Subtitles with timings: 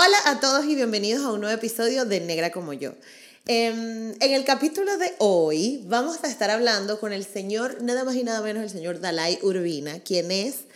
[0.00, 2.92] Hola a todos y bienvenidos a un nuevo episodio de Negra como yo.
[3.46, 8.14] Em, en el capítulo de hoy vamos a estar hablando con el señor, nada más
[8.14, 10.66] y nada menos el señor Dalai Urbina, quien es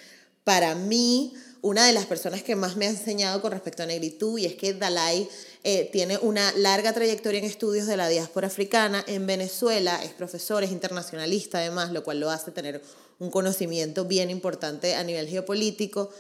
[0.43, 4.40] para mí una de las personas que más me ha enseñado con respecto a negritud
[4.40, 5.29] y es que Dalai
[5.62, 10.64] eh, tiene una larga trayectoria en estudios de la diáspora africana en Venezuela, es profesor,
[10.64, 12.82] es internacionalista además, lo cual lo hace tener
[13.20, 16.11] un conocimiento bien importante a nivel geopolítico.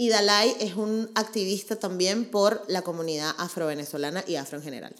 [0.00, 4.94] Y Dalai es un activista también por la comunidad afro-venezolana y afro en general.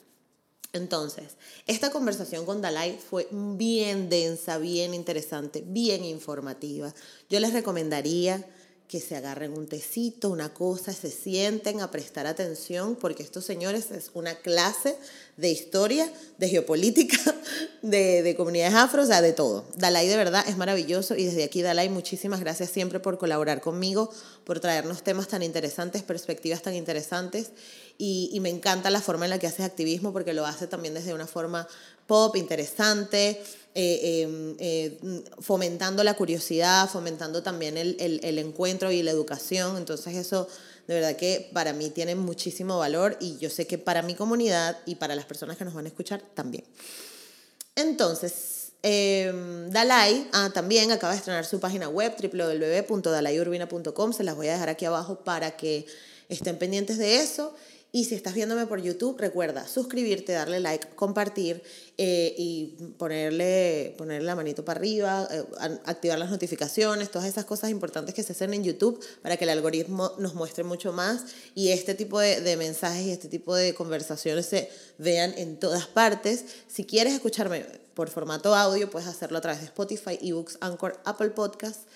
[0.75, 6.93] Entonces, esta conversación con Dalai fue bien densa, bien interesante, bien informativa.
[7.31, 8.45] Yo les recomendaría
[8.91, 13.93] que se agarren un tecito, una cosa, se sienten a prestar atención, porque estos señores
[13.93, 14.97] es una clase
[15.37, 17.17] de historia, de geopolítica,
[17.83, 19.65] de, de comunidades afro, o sea, de todo.
[19.77, 24.11] Dalai de verdad es maravilloso y desde aquí, Dalai, muchísimas gracias siempre por colaborar conmigo,
[24.43, 27.53] por traernos temas tan interesantes, perspectivas tan interesantes
[27.97, 30.95] y, y me encanta la forma en la que haces activismo porque lo hace también
[30.95, 31.69] desde una forma
[32.09, 33.41] pop, interesante,
[33.75, 34.99] eh, em, eh,
[35.39, 39.77] fomentando la curiosidad, fomentando también el, el, encuentro y la educación.
[39.77, 40.49] Entonces eso
[40.89, 44.77] de verdad que para mí tiene muchísimo valor y yo sé que para mi comunidad
[44.87, 46.65] y para las personas que nos van a escuchar también.
[47.77, 49.33] Entonces, eh,
[49.69, 54.13] Dalai ah, también acaba de estrenar su página web www.dalaiurbina.com.
[54.13, 55.87] Se las voy a dejar aquí abajo para que
[56.29, 57.55] estén pendientes de eso.
[57.93, 61.61] Y si estás viéndome por YouTube, recuerda suscribirte, darle like, compartir
[61.99, 65.45] eh, y ponerle, ponerle la manito para arriba, eh,
[65.85, 69.51] activar las notificaciones, todas esas cosas importantes que se hacen en YouTube para que el
[69.51, 71.25] algoritmo nos muestre mucho más
[71.57, 76.45] y este tipo de, mensajes y este tipo de conversaciones se vean en todas partes.
[76.69, 81.31] Si quieres escucharme por formato audio, puedes hacerlo a través de Spotify, eBooks, Anchor, Apple
[81.31, 81.87] Podcasts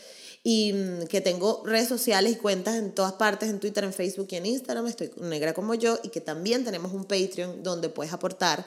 [0.47, 4.29] y mm, que tengo redes sociales y cuentas en todas partes, en Twitter, en Facebook
[4.31, 8.13] y en Instagram, estoy negra como yo, y que también tenemos un Patreon donde puedes
[8.13, 8.65] aportar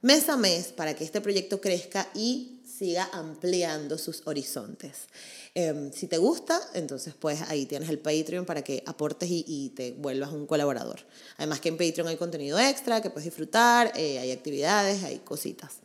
[0.00, 5.08] mes a mes para que este proyecto crezca y siga ampliando sus horizontes.
[5.54, 9.70] Eh, si te gusta, entonces pues ahí tienes el Patreon para que aportes y, y,
[9.70, 11.00] te vuelvas un colaborador.
[11.36, 15.80] Además que en Patreon hay contenido extra que puedes disfrutar, eh, hay actividades, hay cositas.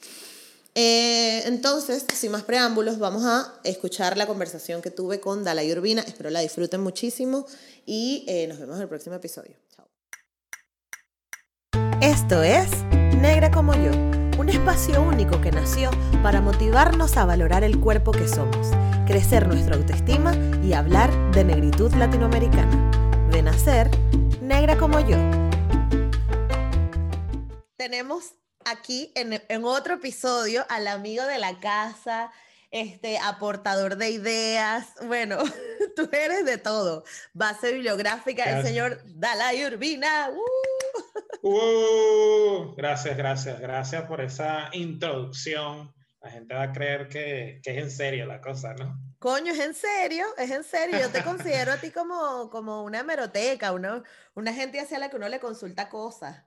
[0.75, 6.01] Eh, entonces, sin más preámbulos, vamos a escuchar la conversación que tuve con Dalai Urbina.
[6.01, 7.45] Espero la disfruten muchísimo
[7.85, 9.55] y eh, nos vemos en el próximo episodio.
[9.75, 9.87] Chao.
[12.01, 12.69] Esto es
[13.21, 13.91] Negra como yo,
[14.37, 15.91] un espacio único que nació
[16.21, 18.71] para motivarnos a valorar el cuerpo que somos,
[19.05, 23.29] crecer nuestra autoestima y hablar de negritud latinoamericana.
[23.31, 23.89] De nacer,
[24.41, 25.17] negra como yo.
[27.77, 28.33] Tenemos
[28.65, 32.31] aquí en, en, otro episodio al amigo de la casa,
[32.71, 34.93] este aportador de ideas.
[35.05, 35.37] Bueno,
[35.95, 37.03] tú eres de todo.
[37.33, 40.29] Base bibliográfica del señor Dalai Urbina.
[40.31, 40.73] ¡Uh!
[41.45, 45.93] Uh, gracias, gracias, gracias por esa introducción.
[46.21, 48.97] La gente va a creer que, que, es en serio la cosa, ¿no?
[49.19, 50.97] Coño, es en serio, es en serio.
[50.99, 54.03] Yo te considero a ti como, como una hemeroteca, una,
[54.33, 56.45] una gente hacia la que uno le consulta cosas.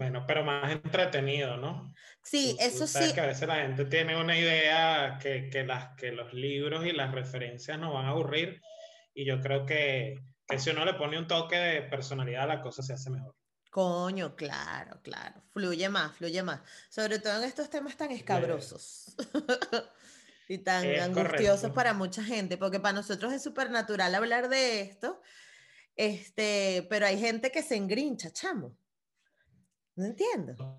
[0.00, 1.92] Bueno, pero más entretenido, ¿no?
[2.22, 3.12] Sí, eso sí.
[3.12, 6.92] Que a veces la gente tiene una idea que, que, las, que los libros y
[6.92, 8.62] las referencias no van a aburrir
[9.12, 10.18] y yo creo que,
[10.48, 13.36] que si uno le pone un toque de personalidad, la cosa se hace mejor.
[13.68, 15.42] Coño, claro, claro.
[15.52, 16.62] Fluye más, fluye más.
[16.88, 19.14] Sobre todo en estos temas tan escabrosos.
[20.48, 21.74] y tan es angustiosos correcto.
[21.74, 25.20] para mucha gente, porque para nosotros es súper natural hablar de esto,
[25.94, 28.74] este, pero hay gente que se engrincha, chamo.
[29.96, 30.78] No entiendo.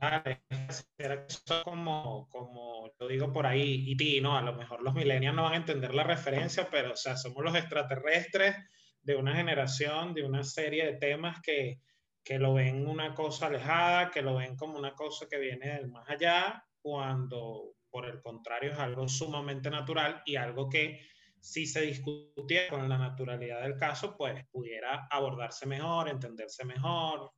[1.63, 4.37] Como, como yo digo por ahí, y ti, ¿no?
[4.37, 7.43] A lo mejor los millennials no van a entender la referencia, pero, o sea, somos
[7.43, 8.55] los extraterrestres
[9.01, 11.81] de una generación, de una serie de temas que,
[12.23, 15.87] que lo ven una cosa alejada, que lo ven como una cosa que viene del
[15.87, 21.01] más allá, cuando por el contrario es algo sumamente natural y algo que
[21.39, 27.31] si se discutiera con la naturalidad del caso, pues pudiera abordarse mejor, entenderse mejor,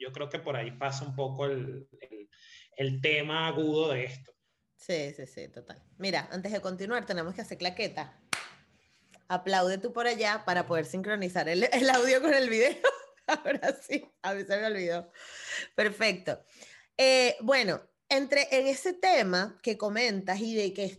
[0.00, 2.30] yo creo que por ahí pasa un poco el, el,
[2.76, 4.32] el, tema agudo de esto.
[4.76, 5.82] Sí, sí, sí, total.
[5.98, 8.18] Mira, antes de continuar, tenemos que hacer claqueta.
[9.28, 12.76] Aplaude tú por allá para poder sincronizar el, el audio con el video.
[13.26, 15.12] Ahora sí, a mí se me olvidó.
[15.76, 16.42] Perfecto.
[16.96, 20.98] Eh, bueno, entre en ese tema que comentas y de que es,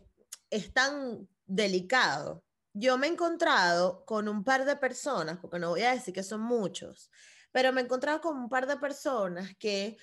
[0.50, 5.82] es tan delicado, yo me he encontrado con un par de personas, porque no voy
[5.82, 7.12] a decir que son muchos,
[7.52, 9.98] pero me he encontrado con un par de personas que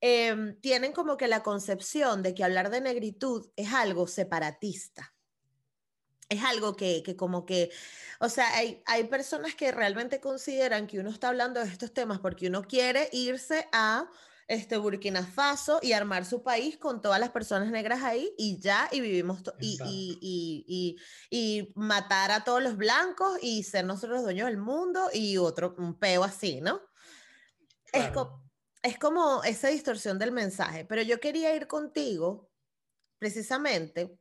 [0.00, 5.14] eh, tienen como que la concepción de que hablar de negritud es algo separatista.
[6.28, 7.70] es algo que, que, como que,
[8.18, 12.18] o sea, hay, hay personas que realmente consideran que uno está hablando de estos temas
[12.18, 14.08] porque uno quiere irse a
[14.48, 18.88] este Burkina Faso y armar su país con todas las personas negras ahí y ya,
[18.92, 20.96] y vivimos, y, y, y,
[21.30, 25.74] y, matar a todos los blancos y ser nosotros los dueños del mundo y otro,
[25.78, 26.80] un peo así, ¿no?
[27.92, 28.10] Es,
[28.82, 32.50] es como esa distorsión del mensaje, pero yo quería ir contigo
[33.18, 34.18] precisamente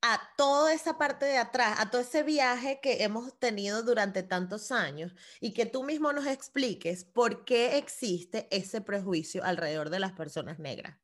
[0.00, 4.70] a toda esa parte de atrás, a todo ese viaje que hemos tenido durante tantos
[4.70, 10.12] años y que tú mismo nos expliques por qué existe ese prejuicio alrededor de las
[10.12, 10.96] personas negras.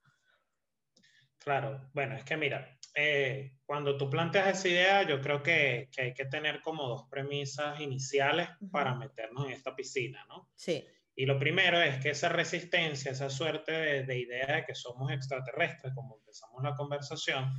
[1.39, 6.03] Claro, bueno, es que mira, eh, cuando tú planteas esa idea, yo creo que, que,
[6.03, 10.49] hay que tener como dos premisas iniciales para meternos en esta piscina, ¿no?
[10.55, 10.87] Sí.
[11.17, 15.13] Y lo primero es que esa resistencia, esa suerte de, de idea de que somos
[15.13, 17.53] extraterrestres, como empezamos la conversación,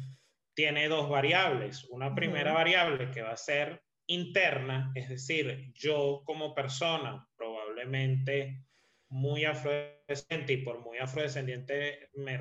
[0.56, 1.84] tiene dos variables.
[1.90, 8.64] Una primera variable que va a ser interna, es decir, yo como persona, probablemente
[9.10, 12.40] muy afrodescendiente, y por muy afrodescendiente me,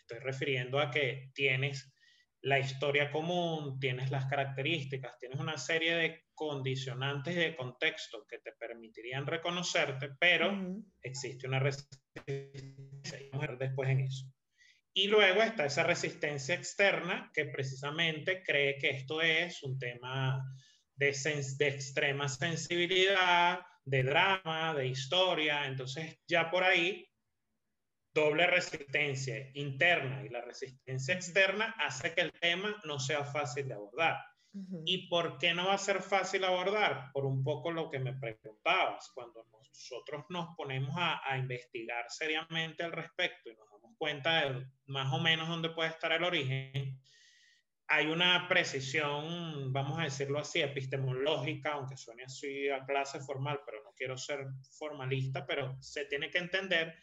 [0.00, 1.92] estoy refiriendo a que tienes
[2.42, 8.52] la historia común, tienes las características, tienes una serie de condicionantes de contexto que te
[8.52, 10.52] permitirían reconocerte, pero
[11.02, 14.26] existe una resistencia y después en eso.
[14.94, 20.44] Y luego está esa resistencia externa que precisamente cree que esto es un tema
[20.96, 21.16] de,
[21.58, 25.66] de, extrema sensibilidad, de drama, de historia.
[25.66, 27.08] Entonces ya por ahí,
[28.14, 33.74] doble resistencia interna y la resistencia externa hace que el tema no sea fácil de
[33.74, 34.18] abordar.
[34.84, 37.10] ¿Y por qué no va a ser fácil abordar?
[37.14, 42.82] Por un poco lo que me preguntabas, cuando nosotros nos ponemos a, a investigar seriamente
[42.82, 43.71] al respecto y nos
[44.02, 47.00] cuenta de más o menos dónde puede estar el origen,
[47.86, 53.80] hay una precisión, vamos a decirlo así, epistemológica, aunque suene así a clase formal, pero
[53.84, 54.44] no quiero ser
[54.76, 56.96] formalista, pero se tiene que entender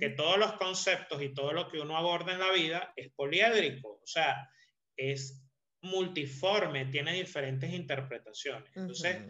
[0.00, 4.00] que todos los conceptos y todo lo que uno aborda en la vida es poliédrico,
[4.02, 4.50] o sea,
[4.96, 5.46] es
[5.82, 8.76] multiforme, tiene diferentes interpretaciones.
[8.76, 9.22] Entonces,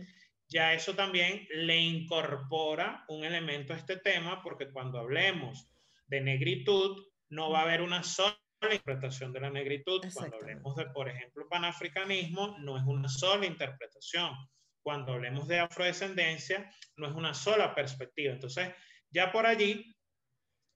[0.49, 5.69] ya eso también le incorpora un elemento a este tema, porque cuando hablemos
[6.07, 10.05] de negritud, no va a haber una sola interpretación de la negritud.
[10.13, 14.35] Cuando hablemos de, por ejemplo, panafricanismo, no es una sola interpretación.
[14.83, 18.33] Cuando hablemos de afrodescendencia, no es una sola perspectiva.
[18.33, 18.75] Entonces,
[19.11, 19.97] ya por allí,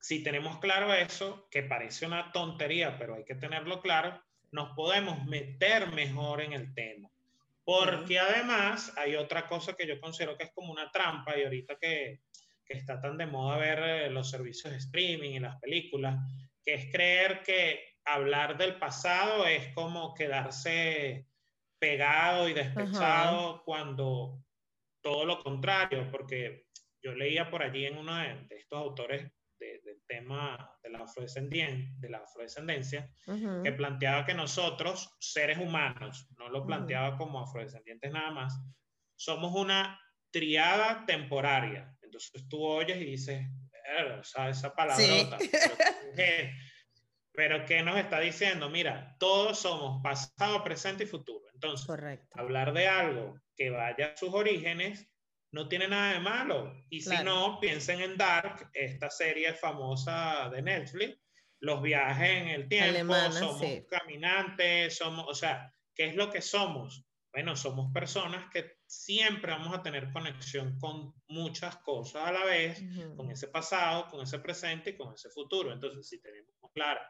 [0.00, 4.22] si tenemos claro eso, que parece una tontería, pero hay que tenerlo claro,
[4.52, 7.10] nos podemos meter mejor en el tema.
[7.64, 11.76] Porque además hay otra cosa que yo considero que es como una trampa y ahorita
[11.80, 12.20] que,
[12.64, 16.16] que está tan de moda ver eh, los servicios de streaming y las películas,
[16.64, 21.26] que es creer que hablar del pasado es como quedarse
[21.78, 24.42] pegado y despechado cuando
[25.02, 26.66] todo lo contrario, porque
[27.02, 32.08] yo leía por allí en uno de, estos autores del tema de la, afrodescendencia, de
[32.08, 33.10] la afrodescendencia
[33.62, 38.58] que planteaba que nosotros, seres humanos, no lo planteaba como afrodescendientes nada más,
[39.16, 40.00] somos una
[40.30, 41.94] triada temporaria.
[42.02, 43.46] Entonces tú oyes y dices,
[44.20, 45.38] o sea, esa palabrota.
[47.32, 48.70] Pero, ¿qué, nos está diciendo?
[48.70, 51.44] Mira, todos somos pasado, presente y futuro.
[51.54, 51.88] Entonces,
[52.32, 55.08] hablar de algo que vaya a sus orígenes
[55.50, 56.74] no tiene nada de malo.
[56.90, 61.18] Y si no, piensen en Dark, esta serie famosa de Netflix,
[61.60, 67.06] los viajes en el tiempo, somos caminantes, somos, o sea, ¿qué es lo que somos?
[67.34, 72.80] Bueno, somos personas que siempre vamos a tener conexión con muchas cosas a la vez,
[73.16, 75.72] con ese pasado, con ese presente y con ese futuro.
[75.72, 77.04] Entonces, si tenemos clara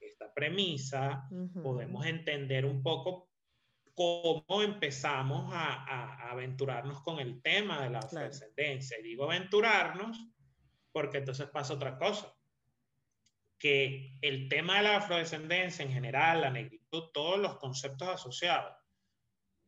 [0.00, 1.28] esta premisa,
[1.62, 3.30] podemos entender un poco
[3.94, 8.98] cómo empezamos a, aventurarnos con el tema de la afrodescendencia.
[8.98, 10.18] Y digo aventurarnos
[10.90, 12.34] porque entonces pasa otra cosa,
[13.58, 18.77] que el tema de la afrodescendencia en general, la negritud, todos los conceptos asociados,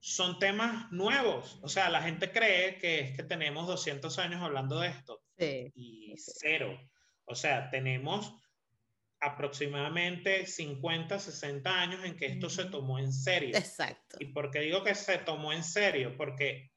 [0.00, 1.58] son temas nuevos.
[1.62, 5.22] O sea, la gente cree que es que tenemos 200 años hablando de esto.
[5.38, 6.78] Y cero.
[7.24, 8.34] O sea, tenemos
[9.20, 13.56] aproximadamente 50, 60 años en que esto se tomó en serio.
[13.56, 14.16] Exacto.
[14.18, 16.16] ¿Y por qué digo que se tomó en serio?
[16.16, 16.72] Porque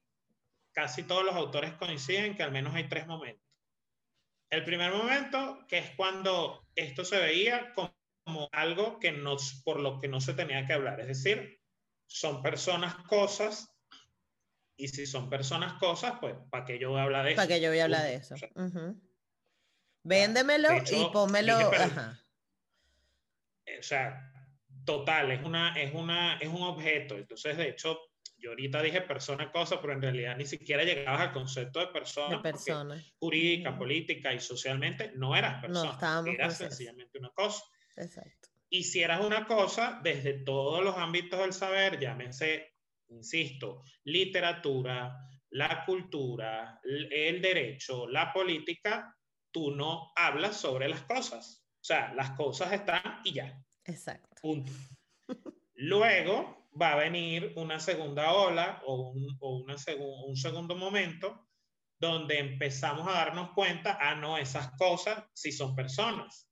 [0.72, 3.42] casi todos los autores coinciden que al menos hay tres momentos.
[4.50, 9.98] El primer momento, que es cuando esto se veía como algo que nos, por lo
[9.98, 11.60] que no se tenía que hablar, es decir,
[12.06, 13.70] son personas, cosas,
[14.76, 17.36] y si son personas, cosas, pues, ¿para qué yo voy a hablar de eso?
[17.36, 18.34] ¿Para qué yo voy a hablar de eso?
[20.02, 21.56] Véndemelo y pónmelo.
[23.78, 24.34] O sea,
[24.84, 27.16] Total, es, una, es, una, es un objeto.
[27.16, 27.98] Entonces, de hecho,
[28.36, 32.36] yo ahorita dije persona, cosa, pero en realidad ni siquiera llegabas al concepto de persona.
[32.36, 33.02] De persona.
[33.18, 36.22] Jurídica, política y socialmente no eras persona.
[36.22, 37.64] No, eras sencillamente una cosa.
[37.96, 38.50] Exacto.
[38.74, 42.74] Y si eras una cosa, desde todos los ámbitos del saber, llámese,
[43.06, 45.16] insisto, literatura,
[45.50, 49.16] la cultura, el derecho, la política,
[49.52, 51.64] tú no hablas sobre las cosas.
[51.74, 53.62] O sea, las cosas están y ya.
[53.84, 54.28] Exacto.
[54.42, 54.72] Punto.
[55.74, 59.76] Luego va a venir una segunda ola o un, o una
[60.26, 61.46] un segundo momento
[62.00, 66.50] donde empezamos a darnos cuenta, ah, no, esas cosas sí son personas.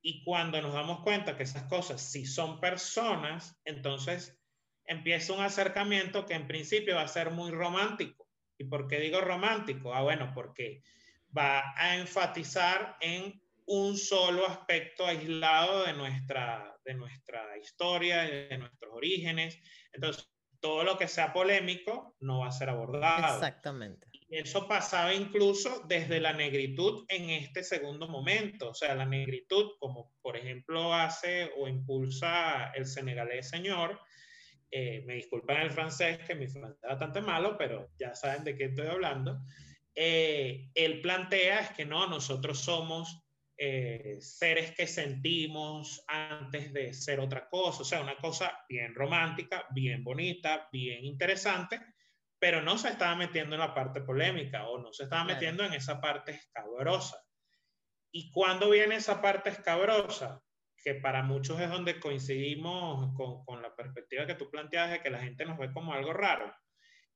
[0.00, 4.38] Y cuando nos damos cuenta que esas cosas sí son personas, entonces
[4.84, 8.28] empieza un acercamiento que en principio va a ser muy romántico.
[8.58, 9.94] ¿Y por qué digo romántico?
[9.94, 10.82] Ah, bueno, porque
[11.36, 18.92] va a enfatizar en un solo aspecto aislado de nuestra, de nuestra historia, de nuestros
[18.92, 19.60] orígenes.
[19.92, 23.34] Entonces, todo lo que sea polémico no va a ser abordado.
[23.34, 24.07] Exactamente.
[24.28, 28.70] Eso pasaba incluso desde la negritud en este segundo momento.
[28.70, 33.98] O sea, la negritud, como por ejemplo hace o impulsa el senegalés señor,
[34.70, 38.54] eh, me disculpan el francés, que mi francés es bastante malo, pero ya saben de
[38.54, 39.40] qué estoy hablando.
[39.94, 43.24] Eh, él plantea es que no, nosotros somos
[43.56, 49.66] eh, seres que sentimos antes de ser otra cosa, o sea, una cosa bien romántica,
[49.70, 51.80] bien bonita, bien interesante,
[52.38, 55.74] pero no se estaba metiendo en la parte polémica o no se estaba metiendo en
[55.74, 57.18] esa parte escabrosa.
[58.12, 60.42] ¿Y cuando viene esa parte escabrosa?
[60.82, 65.10] Que para muchos es donde coincidimos con, con la perspectiva que tú planteas de que
[65.10, 66.54] la gente nos ve como algo raro.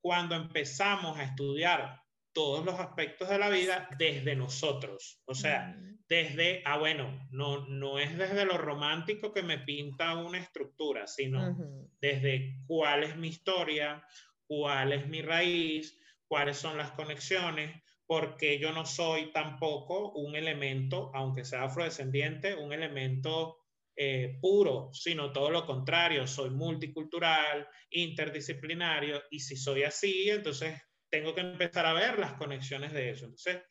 [0.01, 2.03] Cuando empezamos a estudiar
[2.33, 5.23] todos los aspectos de la vida desde nosotros.
[5.27, 5.77] O sea,
[6.09, 11.57] desde, ah, bueno, no, no es desde lo romántico que me pinta una estructura, sino
[12.01, 14.05] desde cuál es mi historia,
[14.53, 17.75] cuál es mi raíz, cuáles son las conexiones,
[18.07, 23.57] porque yo no soy tampoco un elemento, aunque sea afrodescendiente, un elemento
[23.97, 30.79] eh, puro, sino todo lo contrario, soy multicultural, interdisciplinario, y si soy así, entonces
[31.09, 33.25] tengo que empezar a ver las conexiones de eso.
[33.25, 33.63] Entonces,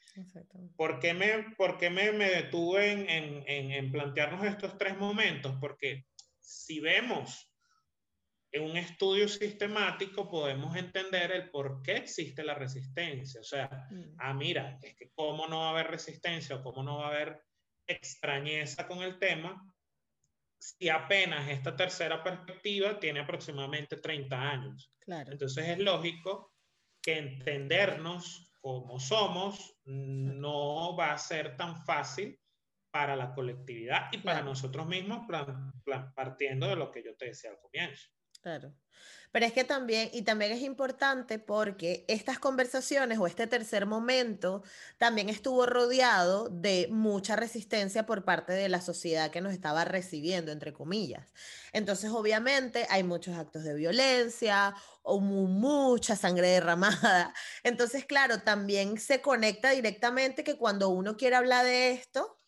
[0.75, 5.55] ¿por qué me, por qué me, me detuve en, en, en, plantearnos estos tres momentos?
[5.61, 6.07] Porque
[6.39, 7.50] si vemos
[8.51, 13.39] en un estudio sistemático, podemos entender el por qué existe la resistencia.
[13.39, 14.15] O sea, mm.
[14.19, 17.09] ah, mira, es que cómo no va a haber resistencia o cómo no va a
[17.09, 17.41] haber
[17.87, 19.65] extrañeza con el tema
[20.59, 24.93] si apenas esta tercera perspectiva tiene aproximadamente 30 años.
[24.99, 25.31] Claro.
[25.31, 26.53] Entonces es lógico
[27.01, 32.39] que entendernos como somos no va a ser tan fácil
[32.91, 35.25] para la colectividad y para nosotros mismos,
[36.13, 38.09] partiendo de lo que yo te decía al comienzo.
[38.43, 38.73] Claro.
[39.31, 44.63] Pero es que también, y también es importante porque estas conversaciones o este tercer momento
[44.97, 50.51] también estuvo rodeado de mucha resistencia por parte de la sociedad que nos estaba recibiendo,
[50.51, 51.31] entre comillas.
[51.71, 57.33] Entonces, obviamente, hay muchos actos de violencia o mucha sangre derramada.
[57.63, 62.40] Entonces, claro, también se conecta directamente que cuando uno quiere hablar de esto,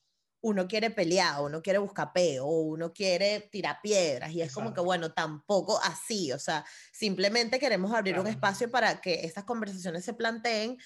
[0.43, 4.81] uno quiere pelear, uno quiere buscar peo, uno quiere tirar piedras, y es como que,
[4.81, 10.13] bueno, tampoco así, o sea, simplemente queremos abrir un espacio para que estas conversaciones se
[10.13, 10.77] planteen,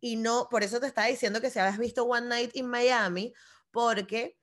[0.00, 3.32] y no, por eso te estaba diciendo que si habías visto One Night in Miami,
[3.70, 4.38] porque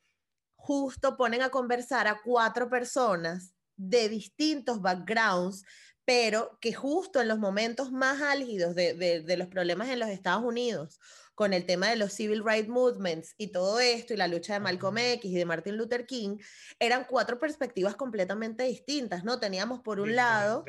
[0.56, 5.66] justo ponen a conversar a cuatro personas de distintos backgrounds,
[6.04, 10.44] pero que justo en los momentos más álgidos de, de los problemas en los Estados
[10.44, 11.00] Unidos,
[11.36, 14.60] con el tema de los civil rights movements y todo esto, y la lucha de
[14.60, 16.38] Malcolm X y de Martin Luther King,
[16.80, 19.40] eran cuatro perspectivas completamente distintas, ¿no?
[19.40, 20.64] Teníamos por un lado,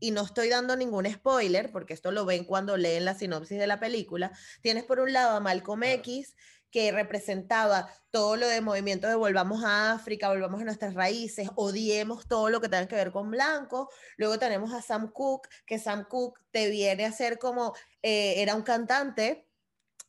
[0.00, 3.66] y, no estoy dando ningún spoiler, porque esto lo ven cuando leen la sinopsis de
[3.66, 4.32] la película,
[4.62, 6.34] tienes por un lado a Malcolm X,
[6.70, 12.26] que representaba todo lo de movimiento de volvamos a África, volvamos a nuestras raíces, odiemos
[12.26, 13.90] todo lo que tenga que ver con blanco.
[14.16, 18.54] Luego tenemos a Sam Cooke, que Sam Cooke te viene a ser como, eh, era
[18.54, 19.45] un cantante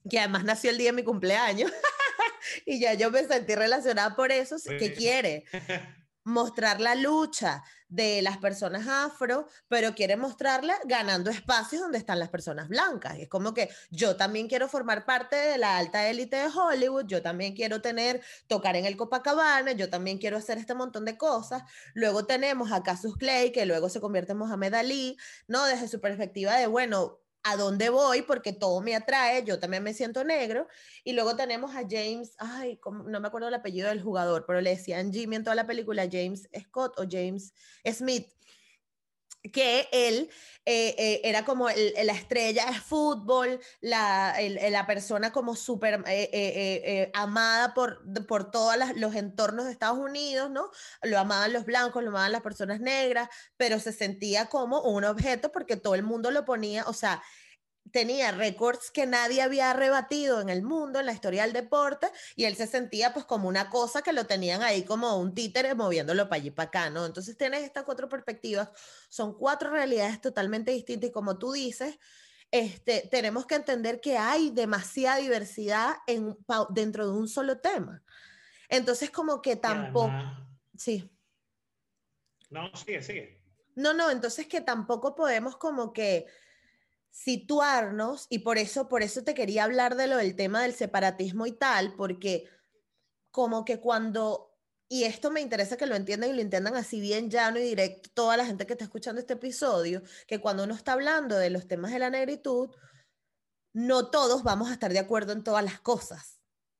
[0.09, 1.71] que además nació el día de mi cumpleaños,
[2.65, 5.45] y ya yo me sentí relacionada por eso, que quiere
[6.23, 12.27] mostrar la lucha de las personas afro, pero quiere mostrarla ganando espacios donde están las
[12.27, 13.17] personas blancas.
[13.17, 17.05] Y es como que yo también quiero formar parte de la alta élite de Hollywood,
[17.07, 21.17] yo también quiero tener, tocar en el Copacabana, yo también quiero hacer este montón de
[21.17, 21.63] cosas.
[21.93, 25.65] Luego tenemos a Casus Clay, que luego se convierte en Mohamed Ali, ¿no?
[25.65, 29.93] Desde su perspectiva de, bueno, a dónde voy porque todo me atrae, yo también me
[29.93, 30.67] siento negro.
[31.03, 34.71] Y luego tenemos a James, ay, no me acuerdo el apellido del jugador, pero le
[34.71, 37.53] decían Jimmy en toda la película, James Scott o James
[37.85, 38.36] Smith
[39.51, 40.29] que él
[40.65, 44.35] eh, eh, era como la estrella de fútbol, la,
[44.69, 50.69] la persona como súper eh, amada por, por todos los entornos de Estados Unidos, ¿no?
[51.03, 55.51] Lo amaban los blancos, lo amaban las personas negras, pero se sentía como un objeto
[55.51, 57.23] porque todo el mundo lo ponía, o sea,
[57.91, 62.45] tenía récords que nadie había rebatido en el mundo, en la historia del deporte, y
[62.45, 66.29] él se sentía pues como una cosa que lo tenían ahí como un títere moviéndolo
[66.29, 67.05] para allí para acá, ¿no?
[67.05, 68.69] Entonces tienes estas cuatro perspectivas,
[69.09, 71.99] son cuatro realidades totalmente distintas y como tú dices,
[72.51, 76.37] este, tenemos que entender que hay demasiada diversidad en,
[76.69, 78.03] dentro de un solo tema.
[78.69, 80.11] Entonces como que tampoco...
[80.75, 81.11] sí.
[82.49, 83.41] No, sigue, sigue.
[83.75, 86.25] No, no, entonces que tampoco podemos como que
[87.17, 91.47] situarnos y por eso, por eso te quería hablar de lo del tema del separatismo
[91.47, 92.47] y tal, porque
[93.31, 94.55] como que cuando,
[94.87, 98.11] y esto me interesa que lo entiendan y lo entiendan así bien llano y directo
[98.13, 101.67] toda la gente que está escuchando este episodio, que cuando uno está hablando de los
[101.67, 102.69] temas de la negritud,
[103.73, 106.36] no todos vamos a estar de acuerdo en todas las cosas.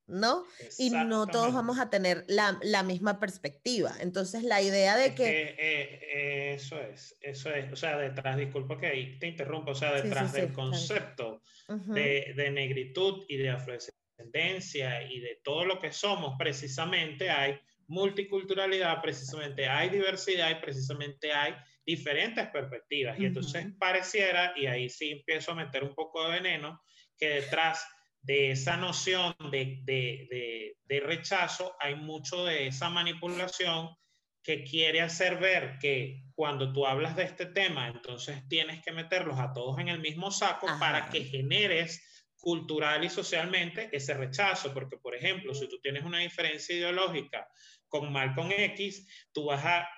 [0.08, 0.44] ¿No?
[0.78, 3.92] Y no todos vamos a tener la, la, misma perspectiva.
[4.00, 5.54] Entonces, la idea de que...
[5.58, 10.32] Eh, eso es, eso es, o sea, detrás, disculpa que te interrumpo, o sea, detrás
[10.32, 17.30] del concepto de, de, negritud y de afrodescendencia y de todo lo que somos, precisamente
[17.30, 23.18] hay multiculturalidad, precisamente hay diversidad y precisamente hay diferentes perspectivas.
[23.18, 26.82] Y entonces pareciera, y ahí sí empiezo a meter un poco de veneno,
[27.16, 27.86] que detrás
[28.28, 33.96] de esa noción de, de, de, rechazo, hay mucho de esa manipulación
[34.42, 39.38] que quiere hacer ver que cuando tú hablas de este tema, entonces tienes que meterlos
[39.38, 44.98] a todos en el mismo saco para que generes cultural y socialmente ese rechazo, porque
[44.98, 47.48] por ejemplo, si tú tienes una diferencia ideológica
[47.88, 49.88] con Malcolm X, tú vas a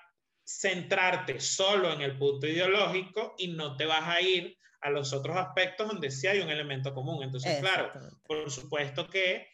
[0.44, 5.36] centrarte solo en el punto ideológico y no te vas a ir a los otros
[5.36, 7.22] aspectos donde sí hay un elemento común.
[7.22, 7.92] Entonces, claro,
[8.26, 9.48] por supuesto que,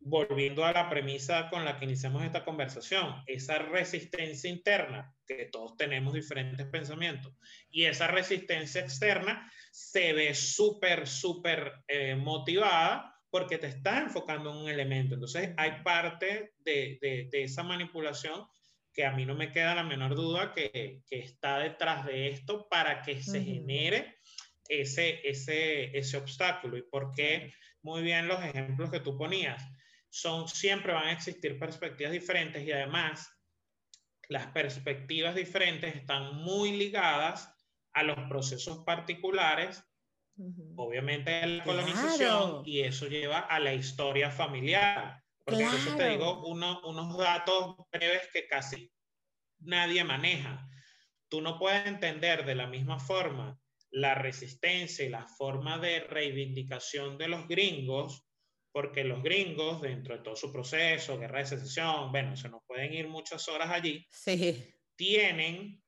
[0.00, 5.76] volviendo a la premisa con la que iniciamos esta conversación, esa resistencia interna, que todos
[5.76, 7.32] tenemos diferentes pensamientos,
[7.70, 14.56] y esa resistencia externa se ve súper, súper eh, motivada porque te estás enfocando en
[14.56, 15.14] un elemento.
[15.14, 18.46] Entonces, hay parte de, de, de esa manipulación
[18.92, 22.68] que a mí no me queda la menor duda que, que está detrás de esto
[22.68, 24.16] para que se genere
[24.70, 27.52] ese, ese, ese obstáculo y por qué
[27.82, 29.62] muy bien los ejemplos que tú ponías.
[30.08, 33.28] Son, siempre van a existir perspectivas diferentes y además
[34.28, 37.52] las perspectivas diferentes están muy ligadas
[37.92, 39.82] a los procesos particulares,
[40.76, 45.20] obviamente la colonización, y eso lleva a la historia familiar.
[45.44, 48.92] Porque eso te digo unos datos breves que casi
[49.58, 50.68] nadie maneja.
[51.28, 57.18] Tú no puedes entender de la misma forma la resistencia y la forma de reivindicación
[57.18, 58.24] de los gringos,
[58.72, 62.92] porque los gringos, dentro de todo su proceso, guerra de secesión, bueno, se nos pueden
[62.92, 64.06] ir muchas horas allí,
[64.96, 65.82] tienen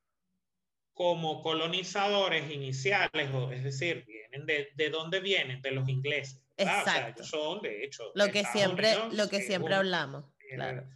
[0.92, 6.42] como colonizadores iniciales, es decir, vienen de, de dónde vienen, de los ingleses.
[6.56, 7.24] Exacto.
[7.24, 10.24] son, de hecho, lo que siempre, lo que siempre hablamos.
[10.50, 10.86] Claro.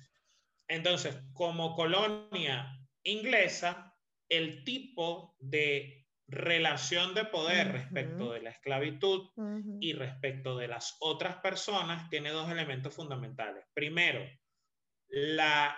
[0.69, 3.97] Entonces, como colonia inglesa,
[4.29, 9.31] el tipo de relación de poder respecto de la esclavitud
[9.81, 13.65] y respecto de las otras personas tiene dos elementos fundamentales.
[13.75, 14.25] Primero,
[15.09, 15.77] la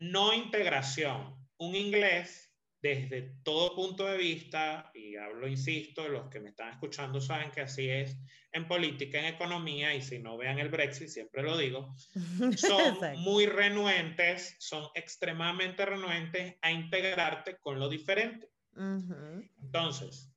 [0.00, 1.36] no integración.
[1.58, 7.20] Un inglés, desde todo punto de vista, y hablo, insisto, los que me están escuchando
[7.20, 8.16] saben que así es
[8.52, 11.94] en política, en economía, y si no vean el Brexit, siempre lo digo,
[12.56, 18.48] son muy renuentes, son extremadamente renuentes a integrarte con lo diferente.
[19.60, 20.32] Entonces,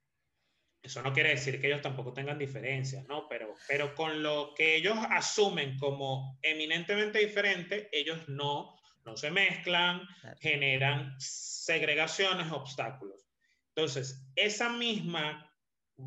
[0.81, 3.27] eso no quiere decir que ellos tampoco tengan diferencias, ¿no?
[3.27, 8.75] Pero, pero con lo que ellos asumen como eminentemente diferente, ellos no,
[9.05, 10.01] no se mezclan,
[10.39, 13.27] generan segregaciones, obstáculos.
[13.75, 15.50] Entonces, esa misma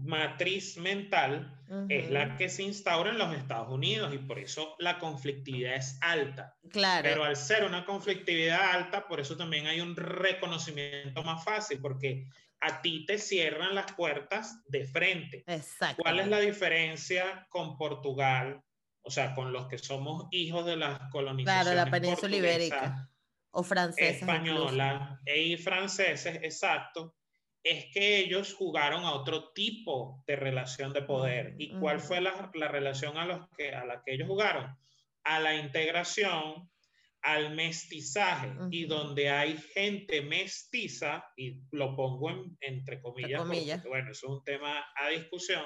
[0.03, 1.51] matriz mental
[1.89, 5.99] es la que se instaura en los Estados Unidos y por eso la conflictividad es
[6.01, 6.57] alta.
[6.71, 7.03] Claro.
[7.03, 12.27] Pero al ser una conflictividad alta, por eso también hay un reconocimiento más fácil, porque
[12.61, 15.43] a ti te cierran las puertas de frente.
[15.47, 16.03] Exacto.
[16.03, 18.63] ¿Cuál es la diferencia con Portugal?
[19.03, 21.65] O sea, con los que somos hijos de las colonizaciones.
[21.65, 23.11] Claro, la península ibérica.
[23.51, 24.11] O francesa.
[24.11, 27.15] Española y franceses, exacto
[27.65, 31.55] es que ellos jugaron a otro tipo de relación de poder.
[31.59, 34.77] ¿Y cuál fue la, la relación a, los que, a la que ellos jugaron?
[35.25, 36.71] A la integración,
[37.25, 38.53] al mestizaje.
[38.71, 44.45] Y donde hay gente mestiza, y lo pongo entre comillas, Porque, bueno, eso es un
[44.45, 45.65] tema a discusión,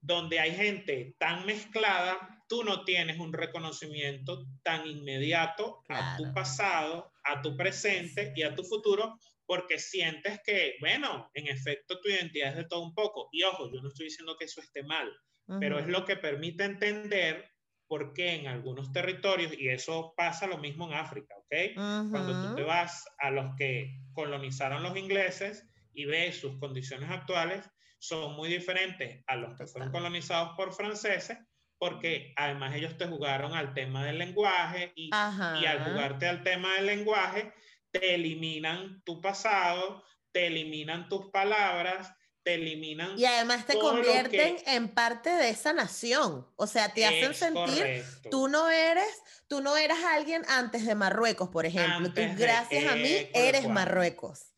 [0.00, 7.10] donde hay gente tan mezclada, tú no tienes un reconocimiento tan inmediato a tu pasado,
[7.30, 12.50] a tu presente y a tu futuro, porque sientes que, bueno, en efecto tu identidad
[12.50, 13.28] es de todo un poco.
[13.32, 15.10] Y ojo, yo no estoy diciendo que eso esté mal,
[15.58, 17.50] pero es lo que permite entender
[17.88, 21.74] porque en algunos territorios, y eso pasa lo mismo en África, ¿ok?
[22.10, 27.68] Cuando tú te vas a los que colonizaron los ingleses y ves sus condiciones actuales,
[27.98, 31.36] son muy diferentes a los que fueron colonizados por franceses,
[31.80, 36.74] porque además ellos te jugaron al tema del lenguaje y, y al jugarte al tema
[36.74, 37.54] del lenguaje,
[37.90, 42.12] te eliminan tu pasado, te eliminan tus palabras,
[42.42, 43.18] te eliminan.
[43.18, 46.46] Y además te convierten en parte de esa nación.
[46.56, 51.48] O sea, te hacen sentir, tú no eres, tú no eras alguien antes de Marruecos,
[51.48, 52.12] por ejemplo.
[52.12, 54.52] tú, gracias a mí, eres Marruecos.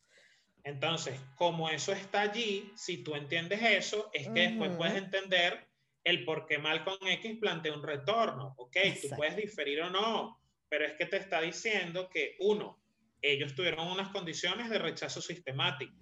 [0.65, 5.72] Entonces, como eso está allí, si tú entiendes eso, es que después puedes entender
[6.03, 8.53] el por qué Malcolm X plantea un retorno.
[8.57, 10.39] Ok, tú puedes diferir o no,
[10.69, 12.81] pero es que te está diciendo que uno,
[13.21, 15.93] ellos tuvieron unas condiciones de rechazo sistemático.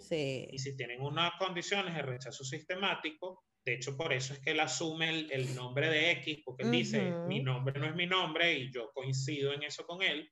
[0.51, 4.59] Y si tienen unas condiciones de rechazo sistemático, de hecho por eso es que él
[4.59, 8.71] asume el, nombre de X, porque él dice, mi nombre no es mi nombre y
[8.71, 10.31] yo coincido en eso con él.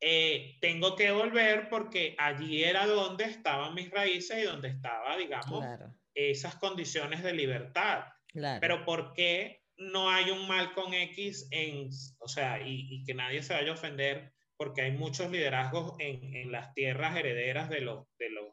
[0.00, 5.64] Eh, tengo que volver porque allí era donde estaban mis raíces y donde estaba, digamos,
[6.14, 8.04] esas condiciones de libertad.
[8.60, 11.88] Pero ¿por qué no hay un mal con X en,
[12.18, 14.32] o sea, y, y que nadie se vaya a ofender?
[14.58, 18.52] porque hay muchos liderazgos en, en las tierras herederas de, los, de, los,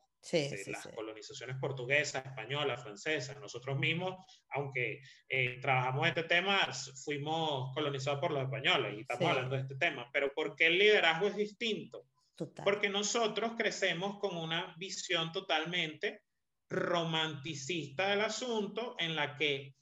[0.67, 3.39] las colonizaciones portuguesas, españolas, francesas.
[3.39, 4.15] Nosotros mismos,
[4.49, 6.71] aunque eh, trabajamos este tema,
[7.03, 10.07] fuimos colonizados por los españoles y estamos hablando de este tema.
[10.13, 12.05] Pero ¿por qué el liderazgo es distinto?
[12.63, 16.21] Porque nosotros crecemos con una visión totalmente
[16.75, 19.75] romanticista del asunto en la que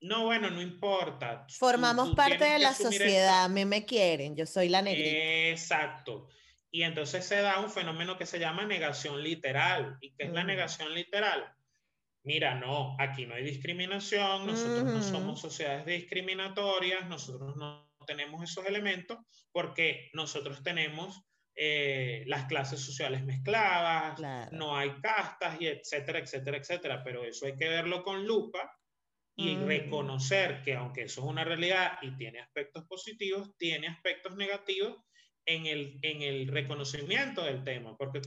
[0.00, 1.46] no, bueno, no importa.
[1.58, 5.50] Formamos parte de la sociedad, a mí me quieren, yo soy la negrita.
[5.50, 6.28] Exacto.
[6.70, 9.96] Y entonces se da un fenómeno que se llama negación literal.
[10.00, 11.52] ¿Y qué es la negación literal?
[12.22, 18.66] Mira, no, aquí no hay discriminación, nosotros no somos sociedades discriminatorias, nosotros no tenemos esos
[18.66, 19.18] elementos
[19.50, 21.22] porque nosotros tenemos
[21.60, 24.20] eh, las clases sociales mezcladas,
[24.52, 28.72] no hay castas y etcétera, etcétera, etcétera, pero eso hay que verlo con lupa
[29.34, 34.98] y reconocer que aunque eso es una realidad y tiene aspectos positivos, tiene aspectos negativos
[35.46, 38.20] en el, en el reconocimiento del tema, porque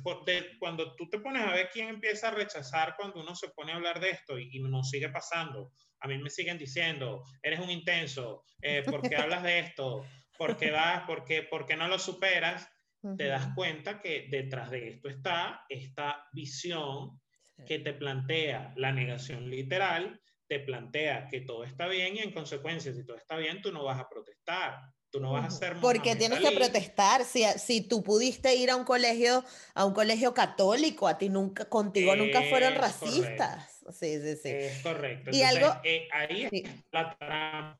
[0.59, 3.75] cuando tú te pones a ver quién empieza a rechazar cuando uno se pone a
[3.75, 7.69] hablar de esto y, y nos sigue pasando, a mí me siguen diciendo, eres un
[7.69, 10.05] intenso, eh, ¿por qué hablas de esto?
[10.37, 11.03] ¿Por qué vas?
[11.05, 12.67] ¿Por qué, por qué no lo superas?
[13.17, 17.19] Te das cuenta que detrás de esto está esta visión
[17.65, 22.91] que te plantea la negación literal te plantea que todo está bien y en consecuencia,
[22.93, 24.81] si todo está bien, tú no vas a protestar.
[25.09, 27.23] Tú no vas a ser Porque tienes que protestar.
[27.23, 31.69] Si, si tú pudiste ir a un colegio, a un colegio católico, a ti nunca,
[31.69, 33.79] contigo nunca fueron racistas.
[33.93, 34.49] Sí, sí, sí.
[34.49, 35.31] Es correcto.
[35.31, 35.73] y algo.
[35.85, 36.49] Eh, ahí
[36.91, 37.79] la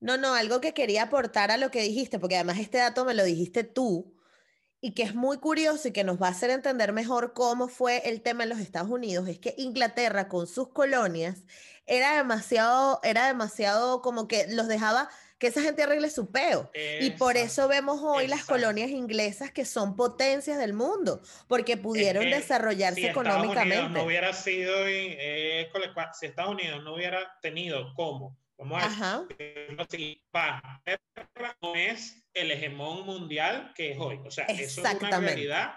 [0.00, 3.14] No, no, algo que quería aportar a lo que dijiste, porque además este dato me
[3.14, 4.14] lo dijiste tú,
[4.80, 8.08] y que es muy curioso y que nos va a hacer entender mejor cómo fue
[8.08, 11.42] el tema en los Estados Unidos, es que Inglaterra con sus colonias
[11.86, 15.08] era demasiado, era demasiado como que los dejaba
[15.38, 16.70] que esa gente arregle su peo.
[17.00, 22.24] y por eso vemos hoy las colonias inglesas que son potencias del mundo, porque pudieron
[22.24, 23.90] desarrollarse económicamente.
[23.90, 25.70] no hubiera sido, eh,
[26.18, 29.86] si Estados Unidos no hubiera tenido cómo Vamos a decirlo
[31.62, 34.20] no es el hegemón mundial que es hoy.
[34.24, 35.74] O sea, eso es una realidad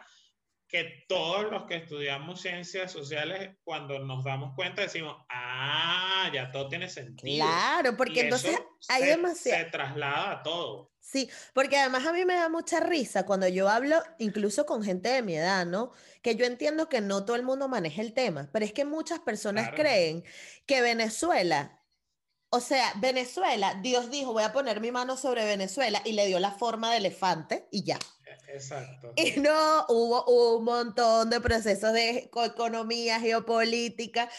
[0.67, 6.69] que todos los que estudiamos ciencias sociales, cuando nos damos cuenta, decimos, ah, ya todo
[6.69, 7.45] tiene sentido.
[7.45, 9.65] Claro, porque entonces hay demasiado.
[9.65, 10.93] Se traslada a todo.
[11.01, 15.09] Sí, porque además a mí me da mucha risa cuando yo hablo, incluso con gente
[15.09, 15.91] de mi edad, ¿no?
[16.21, 19.19] Que yo entiendo que no todo el mundo maneja el tema, pero es que muchas
[19.19, 20.23] personas creen
[20.65, 21.80] que Venezuela
[22.53, 26.37] o sea, Venezuela, Dios dijo, voy a poner mi mano sobre Venezuela y le dio
[26.37, 27.97] la forma de elefante y ya.
[28.53, 29.13] Exacto.
[29.21, 34.29] Y no, hubo un montón de procesos de economía, geopolítica,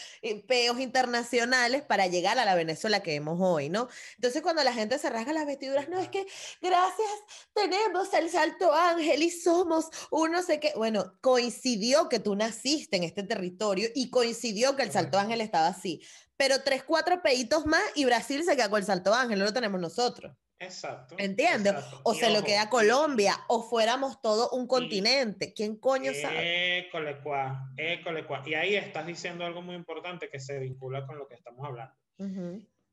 [0.47, 3.87] peos internacionales para llegar a la Venezuela que vemos hoy, ¿no?
[4.15, 6.25] Entonces cuando la gente se rasga las vestiduras, no, es que
[6.61, 7.09] gracias,
[7.53, 10.73] tenemos el Salto Ángel y somos uno sé qué.
[10.75, 15.67] Bueno, coincidió que tú naciste en este territorio y coincidió que el Salto Ángel estaba
[15.67, 16.01] así.
[16.37, 19.53] Pero tres, cuatro peitos más y Brasil se queda con el Salto Ángel, no lo
[19.53, 20.35] tenemos nosotros.
[20.63, 21.15] Exacto.
[21.17, 21.75] ¿Entiendes?
[22.03, 25.53] O se lo queda Colombia, o fuéramos todo un continente.
[25.53, 26.79] ¿Quién coño sabe?
[26.79, 28.43] École cuá, école cuá.
[28.45, 31.95] Y ahí estás diciendo algo muy importante que se vincula con lo que estamos hablando.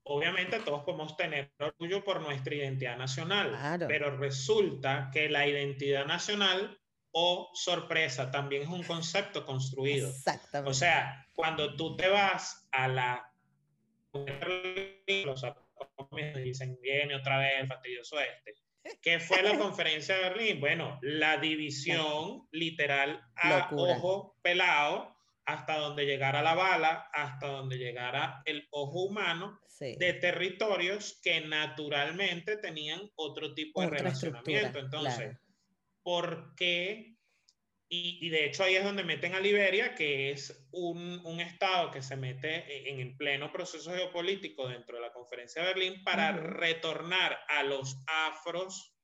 [0.02, 6.78] Obviamente todos podemos tener orgullo por nuestra identidad nacional, pero resulta que la identidad nacional
[7.12, 10.08] o sorpresa también es un concepto construido.
[10.08, 10.70] Exactamente.
[10.70, 13.32] O sea, cuando tú te vas a la
[16.42, 18.54] dicen, viene otra vez el fastidioso este.
[19.02, 20.60] ¿Qué fue la conferencia de Berlín?
[20.60, 28.42] Bueno, la división literal a ojo pelado hasta donde llegara la bala, hasta donde llegara
[28.44, 34.78] el ojo humano, de territorios que naturalmente tenían otro tipo de relacionamiento.
[34.78, 35.38] Entonces,
[36.02, 37.16] ¿por qué
[37.92, 42.02] y, de hecho ahí es donde meten a Liberia, que es un, un, estado que
[42.02, 47.40] se mete en el pleno proceso geopolítico dentro de la conferencia de Berlín para retornar
[47.48, 48.94] a los afros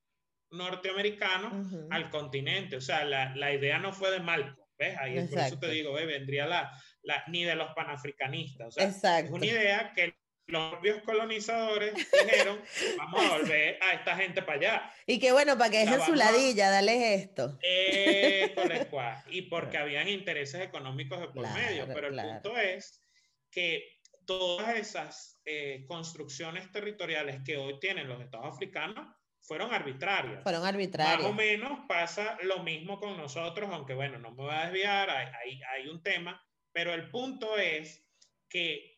[0.52, 2.76] norteamericanos al continente.
[2.76, 4.96] O sea, la, la, idea no fue de Malcolm, ¿ves?
[4.98, 6.06] Ahí es por eso te digo, ¿ves?
[6.06, 6.70] vendría la,
[7.02, 8.68] la, ni de los panafricanistas.
[8.68, 10.14] O sea, es una idea que
[10.46, 12.60] los propios colonizadores dijeron,
[12.98, 14.94] vamos a volver a esta gente para allá.
[15.06, 17.58] Y qué bueno, para que dejen su ladilla, dale esto.
[17.62, 18.54] Eh,
[19.30, 23.02] y porque habían intereses económicos de por medio, pero el punto es
[23.50, 29.06] que todas esas eh, construcciones territoriales que hoy tienen los estados africanos
[29.42, 30.42] fueron arbitrarias.
[30.42, 31.20] Fueron arbitrarias.
[31.20, 35.10] Más o menos pasa lo mismo con nosotros, aunque bueno, no me voy a desviar,
[35.10, 38.04] hay, hay, hay un tema, pero el punto es
[38.48, 38.95] que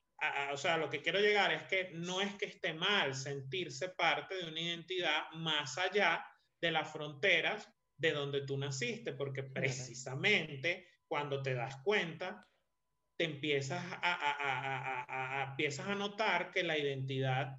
[0.52, 4.34] o sea, lo que quiero llegar es que no es que esté mal sentirse parte
[4.34, 6.24] de una identidad más allá
[6.60, 12.46] de las fronteras de donde tú naciste, porque precisamente cuando te das cuenta,
[13.16, 17.56] te empiezas a, empiezas a notar que la identidad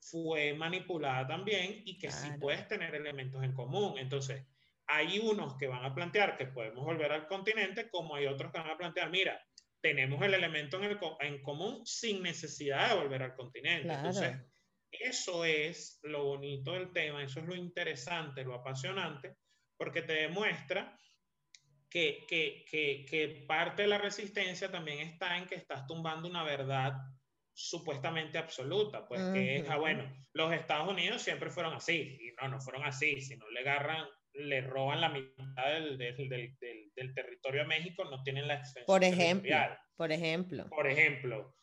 [0.00, 3.98] fue manipulada también y que sí puedes tener elementos en común.
[3.98, 4.44] Entonces,
[4.86, 8.58] hay unos que van a plantear que podemos volver al continente, como hay otros que
[8.58, 9.40] van a plantear, mira,
[9.86, 13.92] tenemos el elemento en, en común sin necesidad de volver al continente.
[13.92, 14.36] Entonces,
[14.90, 19.36] eso es lo bonito del tema, eso es lo interesante, lo apasionante,
[19.76, 20.98] porque te demuestra
[21.88, 26.42] que, que, que, que, parte de la resistencia también está en que estás tumbando una
[26.42, 26.94] verdad
[27.54, 32.48] supuestamente absoluta, pues que es, ah, bueno, los Estados Unidos siempre fueron así, y no,
[32.48, 34.04] no fueron así, si no le agarran,
[34.38, 38.86] le roban la mitad del, del, del, del territorio de México, no tienen la extensión
[38.86, 39.56] Por ejemplo,
[39.96, 40.68] por ejemplo.
[40.68, 41.54] Por ejemplo.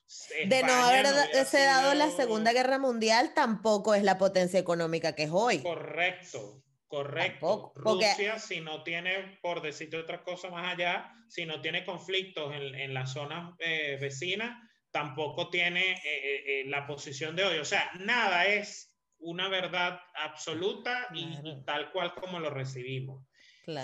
[0.46, 5.32] de no haberse dado la Segunda Guerra Mundial, tampoco es la potencia económica que es
[5.32, 5.60] hoy.
[5.62, 7.74] Correcto, correcto.
[7.76, 12.76] Rusia, si no tiene, por decirte otra cosa más allá, si no tiene conflictos en,
[12.76, 14.58] en las zonas eh, vecinas,
[14.94, 17.58] tampoco tiene eh, eh, la posición de hoy.
[17.58, 18.93] O sea, nada es
[19.24, 23.26] una verdad absoluta y, tal cual como lo recibimos.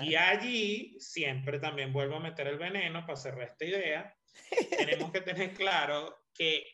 [0.02, 4.14] Y allí siempre también vuelvo a meter el veneno para cerrar esta idea.
[4.78, 6.66] Tenemos que tener claro que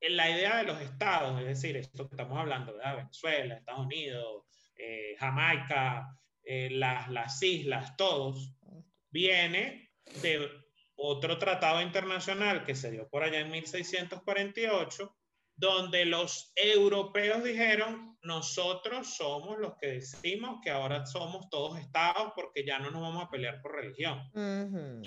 [0.00, 4.44] la idea de los estados, es decir, esto que estamos hablando, de Venezuela, Estados Unidos,
[4.76, 6.08] eh, Jamaica,
[6.42, 8.56] eh, las, las islas, todos,
[9.10, 10.48] viene de
[10.96, 15.16] otro tratado internacional que se dio por allá en 1648,
[15.56, 22.64] donde los europeos dijeron, nosotros somos los que decimos que ahora somos todos estados porque
[22.64, 24.30] ya no nos vamos a pelear por religión.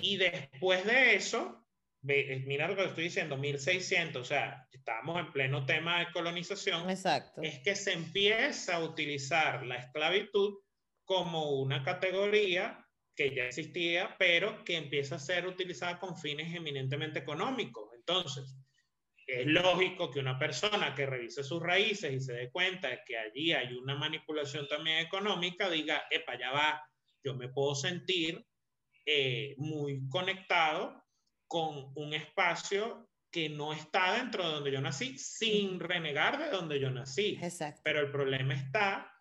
[0.02, 1.66] Y después de eso,
[2.08, 6.90] eh, mira lo que estoy diciendo, 1600, o sea, estamos en pleno tema de colonización,
[6.90, 7.42] Exacto.
[7.42, 10.60] es que se empieza a utilizar la esclavitud
[11.06, 17.20] como una categoría que ya existía, pero que empieza a ser utilizada con fines eminentemente
[17.20, 17.90] económicos.
[17.96, 18.56] Entonces,
[19.26, 23.18] es lógico que una persona que revise sus raíces y se dé cuenta de que
[23.18, 26.90] allí hay una manipulación también económica, diga, epa, allá va,
[27.24, 28.46] yo me puedo sentir
[29.06, 31.04] eh, muy conectado
[31.48, 36.80] con un espacio que no está dentro de donde yo nací, sin renegar de donde
[36.80, 37.38] yo nací.
[37.42, 37.82] Exacto.
[37.84, 39.12] Pero el problema está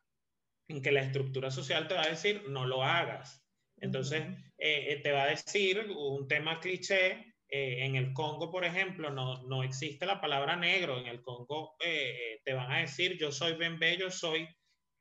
[0.69, 3.45] en que la estructura social te va a decir, no lo hagas.
[3.79, 4.23] Entonces,
[4.59, 9.11] eh, eh, te va a decir un tema cliché, eh, en el Congo, por ejemplo,
[9.11, 10.99] no, no, existe la palabra negro.
[10.99, 14.49] En el Congo eh, eh, te van a decir, yo soy Bembe, yo soy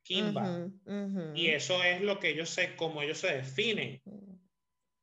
[0.04, 0.68] Kimba.
[1.34, 4.00] Y eso es lo que ellos sé, cómo ellos se definen.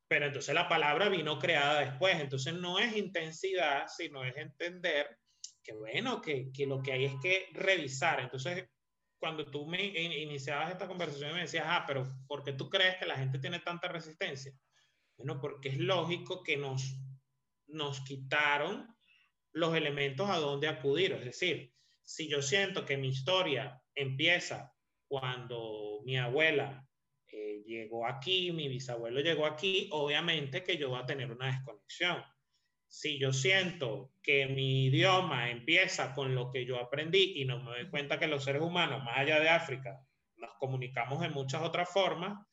[0.08, 2.18] Pero entonces la palabra vino creada después.
[2.18, 5.18] Entonces no es intensidad, sino es entender
[5.62, 8.20] que bueno, que, que lo que hay es que revisar.
[8.20, 8.66] Entonces,
[9.20, 13.04] cuando tú me iniciabas esta conversación me decías, ah, pero ¿por qué tú crees que
[13.04, 14.54] la gente tiene tanta resistencia?
[15.18, 16.96] Bueno, porque es lógico que nos,
[17.72, 18.86] nos quitaron
[19.52, 21.12] los elementos a donde acudir.
[21.12, 24.72] Es decir, si yo siento que mi historia empieza
[25.06, 26.86] cuando mi abuela
[27.30, 32.22] eh, llegó aquí, mi bisabuelo llegó aquí, obviamente que yo voy a tener una desconexión.
[32.88, 37.70] Si yo siento que mi idioma empieza con lo que yo aprendí y no me
[37.70, 39.98] doy cuenta que los seres humanos, más allá de África,
[40.36, 42.46] nos comunicamos de muchas otras formas,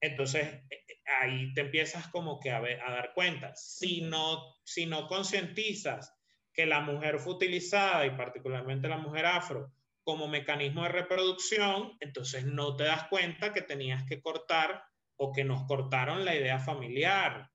[0.00, 0.87] entonces eh,
[1.20, 3.54] ahí te empiezas como que a, a dar cuenta.
[3.54, 6.14] Si no, si no concientizas
[6.52, 12.44] que la mujer fue utilizada, y particularmente la mujer afro, como mecanismo de reproducción, entonces
[12.44, 14.82] no te das cuenta que tenías que cortar
[15.16, 17.50] o que nos cortaron la idea familiar.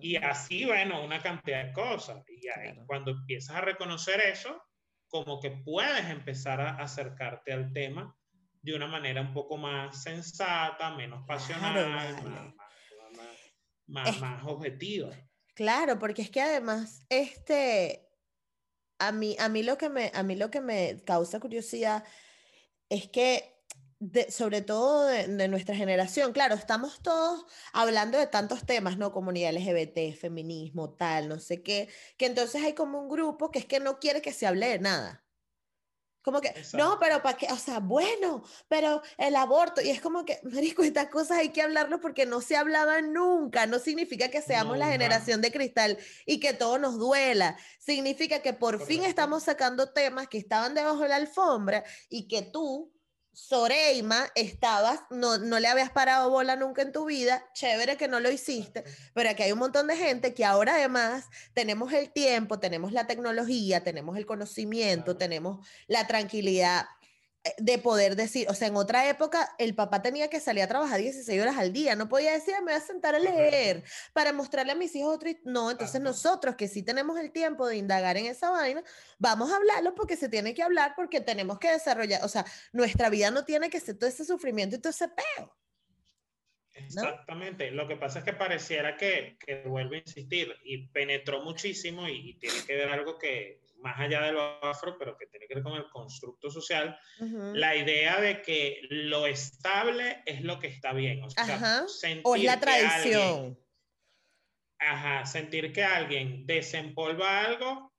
[0.00, 2.24] Y así, bueno, una cantidad de cosas.
[2.28, 4.62] Y ahí, cuando empiezas a reconocer eso,
[5.08, 8.14] como que puedes empezar a acercarte al tema
[8.62, 12.54] de una manera un poco más sensata, menos pasional, más, más
[14.46, 15.10] objetiva.
[15.54, 18.08] Claro, porque es que además, este,
[18.98, 22.04] a mí, a mí, lo, que me, a mí lo que me causa curiosidad
[22.88, 23.54] es que,
[24.28, 29.12] sobre todo de, nuestra generación, claro, estamos todos hablando de tantos temas, ¿no?
[29.12, 33.66] Comunidad LGBT, feminismo, tal, no sé qué, que entonces hay como un grupo que es
[33.66, 35.24] que no quiere que se hable de nada.
[36.22, 40.24] Como que, no, pero para qué, o sea, bueno, pero el aborto, y es como
[40.24, 44.42] que, Marico, estas cosas hay que hablarlo porque no se hablaban nunca, no significa que
[44.42, 49.44] seamos la generación de cristal y que todo nos duela, significa que por fin estamos
[49.44, 52.92] sacando temas que estaban debajo de la alfombra y que tú,
[53.38, 58.18] Soreima, estabas, no, no le habías parado bola nunca en tu vida, chévere que no
[58.18, 58.82] lo hiciste,
[59.14, 63.06] pero aquí hay un montón de gente que ahora además tenemos el tiempo, tenemos la
[63.06, 66.86] tecnología, tenemos el conocimiento, tenemos la tranquilidad
[67.58, 71.00] de poder decir, o sea, en otra época el papá tenía que salir a trabajar
[71.00, 74.72] 16 horas al día, no podía decir, me voy a sentar a leer para mostrarle
[74.72, 75.30] a mis hijos otro.
[75.44, 78.82] No, entonces nosotros que sí tenemos el tiempo de indagar en esa vaina,
[79.18, 83.08] vamos a hablarlo porque se tiene que hablar, porque tenemos que desarrollar, o sea, nuestra
[83.08, 85.54] vida no tiene que ser todo ese sufrimiento y todo ese peo.
[86.74, 87.70] Exactamente.
[87.72, 92.30] Lo que pasa es que pareciera que, que vuelvo a insistir y penetró muchísimo y,
[92.30, 95.54] y tiene que ver algo que más allá de lo afro, pero que tiene que
[95.54, 100.92] ver con el constructo social, la idea de que lo estable es lo que está
[100.92, 101.22] bien.
[101.22, 101.86] O, sea,
[102.24, 103.58] o es la tradición.
[104.78, 107.92] ajá, sentir que alguien desempolva algo,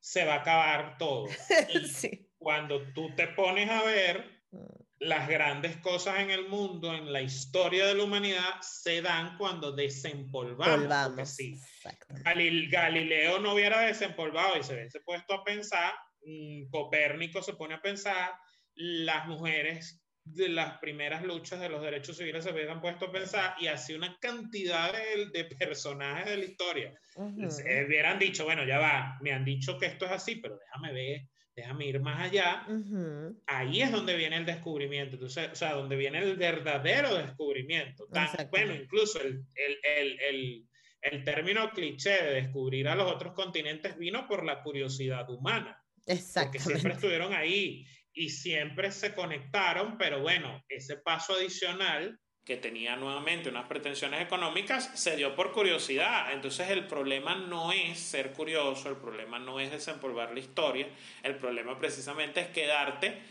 [0.00, 1.26] se va a acabar todo.
[1.92, 2.28] sí.
[2.38, 7.20] Cuando tú te pones a ver, mm las grandes cosas en el mundo, en la
[7.20, 11.28] historia de la humanidad, se dan cuando desempolvamos.
[11.28, 11.58] Sí,
[12.24, 15.92] Galileo no hubiera desempolvado y se hubiese puesto a pensar,
[16.24, 18.32] mm, Copérnico se pone a pensar,
[18.74, 23.56] las mujeres de las primeras luchas de los derechos civiles se hubieran puesto a pensar
[23.58, 26.94] y así una cantidad de, de personajes de la historia.
[27.48, 30.92] Se hubieran dicho, bueno, ya va, me han dicho que esto es así, pero déjame
[30.92, 31.22] ver
[31.54, 32.66] déjame ir más allá,
[33.46, 38.06] ahí es donde viene el descubrimiento, entonces, o sea, donde viene el verdadero descubrimiento.
[38.50, 40.68] bueno, incluso el, el, el,
[41.02, 45.78] el, término cliché de descubrir a los otros continentes vino por la curiosidad humana.
[46.44, 52.96] Porque siempre estuvieron ahí y siempre se conectaron, pero bueno, ese paso adicional que tenía
[52.96, 56.32] nuevamente unas pretensiones económicas, se dio por curiosidad.
[56.32, 60.88] Entonces el problema no es ser curioso, el problema no es desempolvar la historia,
[61.22, 63.22] el problema precisamente es quedarte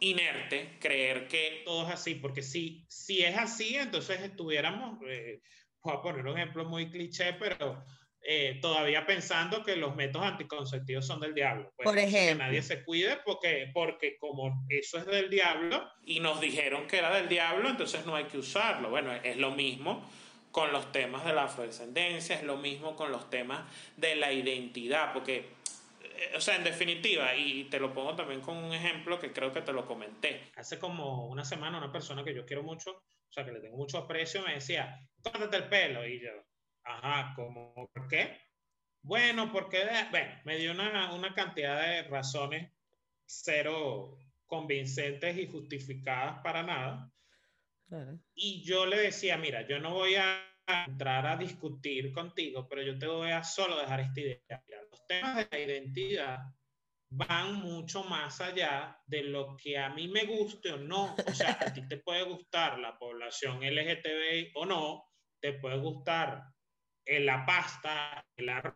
[0.00, 5.40] inerte, creer que todo es así, porque si, si es así, entonces estuviéramos, eh,
[5.82, 7.84] voy a poner un ejemplo muy cliché, pero
[8.26, 11.70] eh, todavía pensando que los métodos anticonceptivos son del diablo.
[11.76, 12.18] Pues, Por ejemplo.
[12.18, 16.98] Que nadie se cuide porque, porque como eso es del diablo y nos dijeron que
[16.98, 18.88] era del diablo, entonces no hay que usarlo.
[18.88, 20.08] Bueno, es lo mismo
[20.50, 25.12] con los temas de la afrodescendencia, es lo mismo con los temas de la identidad,
[25.12, 25.50] porque,
[26.00, 29.52] eh, o sea, en definitiva, y te lo pongo también con un ejemplo que creo
[29.52, 30.52] que te lo comenté.
[30.56, 33.76] Hace como una semana una persona que yo quiero mucho, o sea, que le tengo
[33.76, 36.30] mucho aprecio, me decía, córtate el pelo, y yo,
[36.84, 38.38] Ajá, ¿cómo por qué?
[39.02, 42.70] Bueno, porque, bueno, me dio una, una cantidad de razones
[43.26, 47.10] cero convincentes y justificadas para nada.
[48.34, 50.54] Y yo le decía, mira, yo no voy a
[50.86, 54.64] entrar a discutir contigo, pero yo te voy a solo dejar esta idea.
[54.90, 56.38] los temas de la identidad
[57.10, 61.14] van mucho más allá de lo que a mí me guste o no.
[61.14, 65.04] O sea, a ti te puede gustar la población LGTBI o no,
[65.40, 66.42] te puede gustar
[67.06, 68.74] la pasta, el arroz,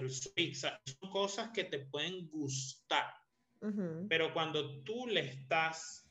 [0.00, 3.12] el pizza, son cosas que te pueden gustar.
[4.08, 6.08] Pero cuando tú le estás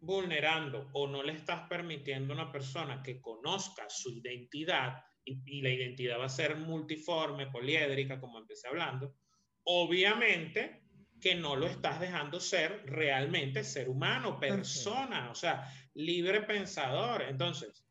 [0.00, 5.70] vulnerando o no le estás permitiendo a una persona que conozca su identidad, y, la
[5.70, 9.16] identidad va a ser multiforme, poliédrica, como empecé hablando,
[9.64, 10.82] obviamente
[11.20, 17.22] que no lo estás dejando ser realmente ser humano, persona, o sea, libre pensador.
[17.22, 17.85] Entonces,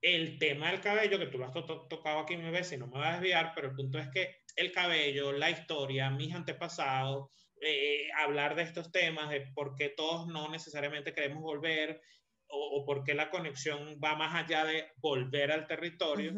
[0.00, 2.98] el tema del cabello, que tú lo has tocado aquí mi vez y no me
[2.98, 7.30] va a desviar, pero el punto es que el cabello, la historia, mis antepasados,
[7.60, 12.00] eh, hablar de estos temas, de por qué todos no necesariamente queremos volver
[12.50, 16.32] o, por qué la conexión va más allá de volver al territorio,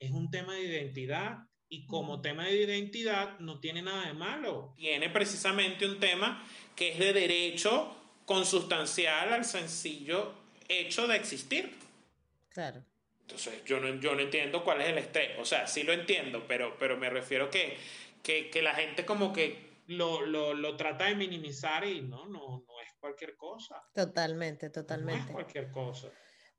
[0.00, 1.38] es un tema de identidad
[1.68, 4.74] y como tema de identidad no tiene nada de malo.
[4.76, 6.44] Tiene precisamente un tema
[6.74, 7.96] que es de derecho
[8.26, 10.34] consustancial al sencillo
[10.68, 11.78] hecho de existir.
[12.48, 12.84] Claro.
[13.22, 15.38] Entonces, yo no, yo no entiendo cuál es el estrés.
[15.38, 17.76] O sea, sí lo entiendo, pero, pero me refiero que,
[18.22, 22.64] que, que la gente como que lo, lo, lo, trata de minimizar y no, no,
[22.66, 23.82] no es cualquier cosa.
[23.94, 25.22] Totalmente, totalmente.
[25.22, 26.08] No es cualquier cosa.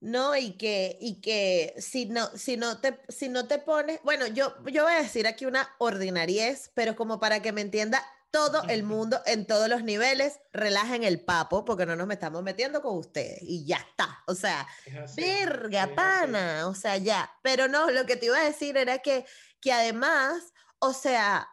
[0.03, 4.27] No, y que, y que si no, si no te, si no te pones, bueno,
[4.27, 8.03] yo, yo voy a decir aquí una ordinariez, pero como para que me entienda
[8.33, 12.81] todo el mundo en todos los niveles, relajen el papo, porque no nos estamos metiendo
[12.81, 14.23] con ustedes, y ya está.
[14.25, 14.67] O sea,
[15.15, 17.31] verga, pana, o sea, ya.
[17.43, 19.23] Pero no, lo que te iba a decir era que,
[19.61, 21.47] que además, o sea,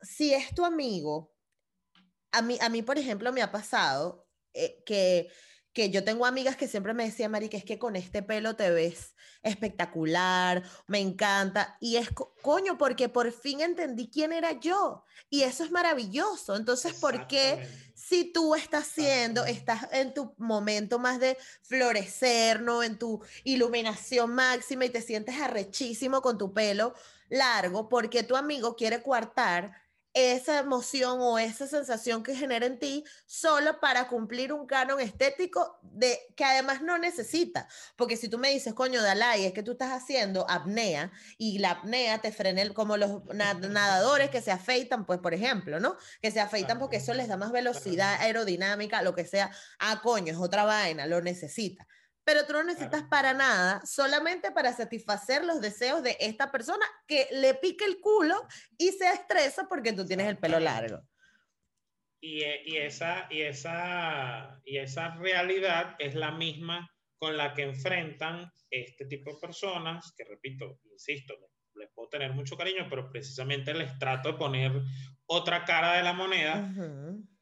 [0.00, 1.34] si es tu amigo,
[2.30, 5.28] a mí, a mí, por ejemplo, me ha pasado eh, que
[5.74, 8.54] que yo tengo amigas que siempre me decían, Mari, que es que con este pelo
[8.54, 11.76] te ves espectacular, me encanta.
[11.80, 12.08] Y es
[12.42, 15.04] coño, porque por fin entendí quién era yo.
[15.28, 16.54] Y eso es maravilloso.
[16.56, 22.82] Entonces, ¿por qué si tú estás siendo, estás en tu momento más de florecer, ¿no?
[22.82, 26.94] En tu iluminación máxima y te sientes arrechísimo con tu pelo
[27.28, 29.72] largo, porque tu amigo quiere coartar
[30.14, 35.78] esa emoción o esa sensación que genera en ti solo para cumplir un canon estético
[35.82, 37.68] de que además no necesita.
[37.96, 41.72] Porque si tú me dices, coño, Dalai, es que tú estás haciendo apnea y la
[41.72, 45.96] apnea te frena como los nadadores que se afeitan, pues por ejemplo, ¿no?
[46.22, 49.50] Que se afeitan porque eso les da más velocidad aerodinámica, lo que sea.
[49.80, 51.86] Ah, coño, es otra vaina, lo necesita
[52.24, 57.28] pero tú no necesitas para nada, solamente para satisfacer los deseos de esta persona que
[57.32, 58.46] le pique el culo
[58.78, 61.02] y se estresa porque tú tienes el pelo largo.
[62.20, 67.62] Y, eh, y, esa, y, esa, y esa realidad es la misma con la que
[67.62, 71.34] enfrentan este tipo de personas, que repito, insisto,
[71.74, 74.72] les puedo tener mucho cariño, pero precisamente les trato de poner
[75.26, 76.70] otra cara de la moneda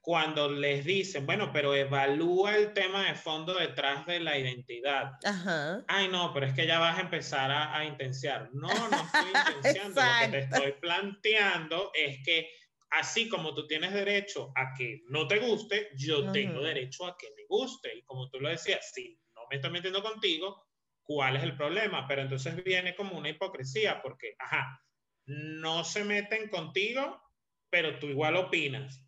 [0.03, 5.13] cuando les dicen, bueno, pero evalúa el tema de fondo detrás de la identidad.
[5.25, 5.85] Ajá.
[5.87, 8.51] Ay, no, pero es que ya vas a empezar a, a intenciar.
[8.53, 10.01] No, no estoy intenciando.
[10.01, 12.51] Lo que te estoy planteando es que
[12.91, 17.29] así como tú tienes derecho a que no te guste, yo tengo derecho a que
[17.37, 17.97] me guste.
[17.97, 20.67] Y como tú lo decías, si no me estoy metiendo contigo,
[21.05, 22.09] ¿cuál es el problema?
[22.09, 24.85] Pero entonces viene como una hipocresía, porque, ajá,
[25.27, 27.23] no se meten contigo,
[27.71, 29.01] pero tú igual opinas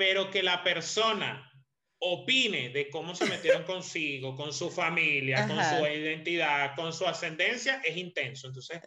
[0.00, 1.46] pero que la persona
[1.98, 7.82] opine de cómo se metieron consigo, con su familia, con su identidad, con su ascendencia,
[7.84, 8.46] es intenso.
[8.46, 8.80] Entonces,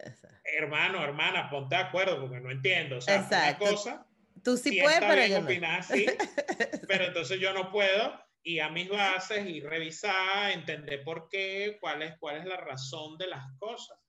[0.44, 2.98] hermano, hermana, ponte de acuerdo porque no entiendo.
[2.98, 4.08] O sea, una cosa.
[4.44, 6.08] Tú sí puedes, pero yo opinar, sí,
[6.88, 12.02] pero entonces yo no puedo y a mis bases y revisar, entender por qué, cuál
[12.02, 14.00] es, cuál es la razón de las cosas.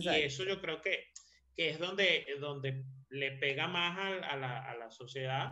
[0.00, 1.10] Y eso yo creo que,
[1.54, 5.50] que es donde, donde le pega más a, a, la, a la sociedad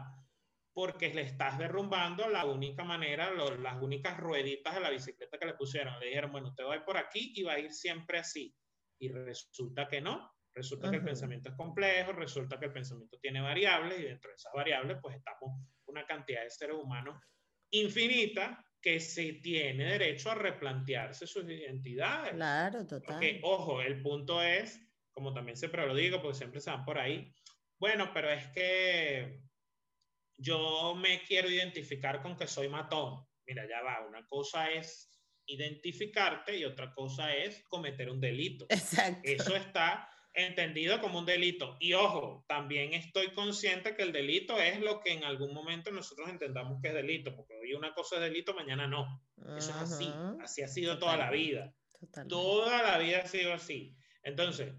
[0.74, 5.54] porque le estás derrumbando la única manera, las únicas rueditas de la bicicleta que le
[5.54, 5.98] pusieron.
[6.00, 8.54] Le dijeron, bueno, te voy por aquí y va a ir siempre así.
[8.98, 10.32] Y resulta que no.
[10.54, 14.36] Resulta que el pensamiento es complejo, resulta que el pensamiento tiene variables y dentro de
[14.36, 15.50] esas variables pues estamos
[15.86, 17.18] una cantidad de seres humanos
[17.70, 22.34] infinita que se tiene derecho a replantearse sus identidades.
[22.34, 23.14] Claro, total.
[23.14, 24.78] Porque, ojo, el punto es,
[25.10, 27.32] como también siempre lo digo, porque siempre se van por ahí,
[27.78, 29.40] bueno, pero es que
[30.42, 33.24] yo me quiero identificar con que soy matón.
[33.46, 35.08] Mira, ya va, una cosa es
[35.46, 38.66] identificarte y otra cosa es cometer un delito.
[38.68, 39.20] Exacto.
[39.24, 41.76] Eso está entendido como un delito.
[41.80, 46.28] Y ojo, también estoy consciente que el delito es lo que en algún momento nosotros
[46.28, 49.22] entendamos que es delito, porque hoy una cosa es delito, mañana no.
[49.56, 51.74] Eso es así, así ha sido toda la vida.
[52.28, 53.94] Toda la vida ha sido así.
[54.22, 54.74] Entonces,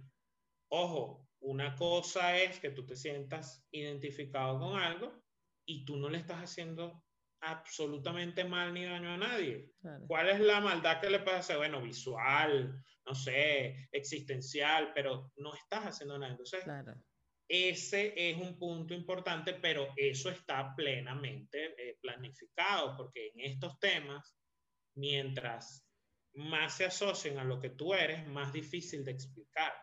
[0.70, 5.23] ojo, una cosa es que tú te sientas identificado con algo
[5.66, 7.04] y tú no le estás haciendo
[7.42, 9.72] absolutamente mal ni daño a nadie.
[10.08, 11.58] ¿Cuál es la maldad que le puedes hacer?
[11.58, 16.32] Bueno, visual, no sé, existencial, pero no estás haciendo nada.
[16.32, 16.64] Entonces,
[17.48, 24.36] ese es un punto importante, pero eso está plenamente eh, planificado, porque en estos temas,
[24.96, 25.86] mientras
[26.36, 29.74] más se asocian a lo que tú eres, más difícil de explicar.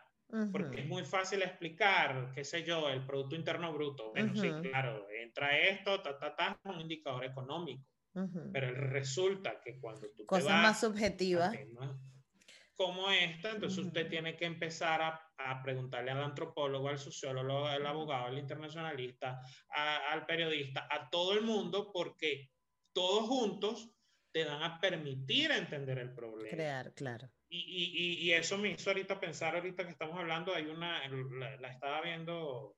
[0.51, 4.11] Porque es muy fácil explicar, qué sé yo, el Producto Interno Bruto.
[4.11, 7.85] Bueno, sí, claro, entra esto, ta, ta, ta, un indicador económico.
[8.51, 11.55] Pero resulta que cuando tú Cosas te vas más subjetivas.
[12.75, 17.85] Como esta, entonces usted tiene que empezar a, a, preguntarle al antropólogo, al sociólogo, al
[17.85, 22.49] abogado, al internacionalista, al periodista, a todo el mundo, porque
[22.91, 23.91] todos juntos
[24.31, 26.49] te van a permitir entender el problema.
[26.49, 27.29] Crear, claro.
[27.49, 31.05] Y, y, y, eso me hizo ahorita pensar, ahorita que estamos hablando, hay una,
[31.59, 32.77] la, estaba viendo,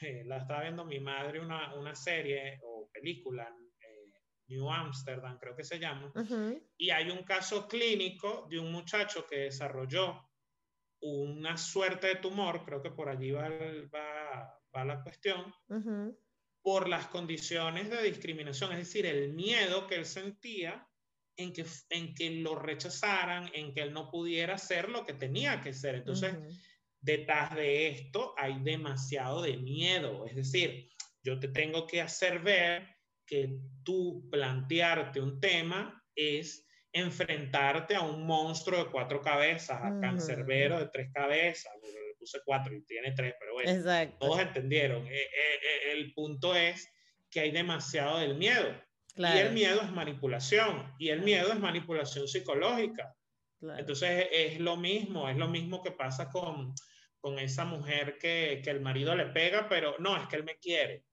[0.00, 3.48] eh, la estaba viendo mi madre, una, una serie o película,
[3.80, 4.10] eh,
[4.46, 6.12] New Amsterdam creo que se llama,
[6.76, 10.30] y hay un caso clínico de un muchacho que desarrolló
[11.00, 15.52] una suerte de tumor, creo que por allí va, va, va la cuestión,
[16.62, 20.88] por las condiciones de discriminación, es decir, el miedo que él sentía
[21.36, 25.60] en que, en que lo rechazaran, en que él no pudiera ser lo que tenía
[25.60, 25.96] que ser.
[25.96, 26.36] Entonces,
[27.00, 30.24] detrás de esto hay demasiado de miedo.
[30.26, 30.88] Es decir,
[31.22, 32.88] yo te tengo que hacer ver
[33.26, 40.78] que tú plantearte un tema es enfrentarte a un monstruo de cuatro cabezas, a cancerbero
[40.78, 41.72] de tres cabezas.
[42.22, 45.04] Puse cuatro y tiene tres, pero bueno, todos entendieron.
[45.08, 45.26] Eh, eh,
[45.60, 46.88] eh, el punto es
[47.28, 48.80] que hay demasiado del miedo.
[49.16, 53.12] Y el miedo es manipulación, y el miedo es manipulación psicológica.
[53.76, 56.72] Entonces es lo mismo, es lo mismo que pasa con,
[57.18, 60.58] con esa mujer que, que, el marido le pega, pero no, es que él me
[60.58, 61.04] quiere.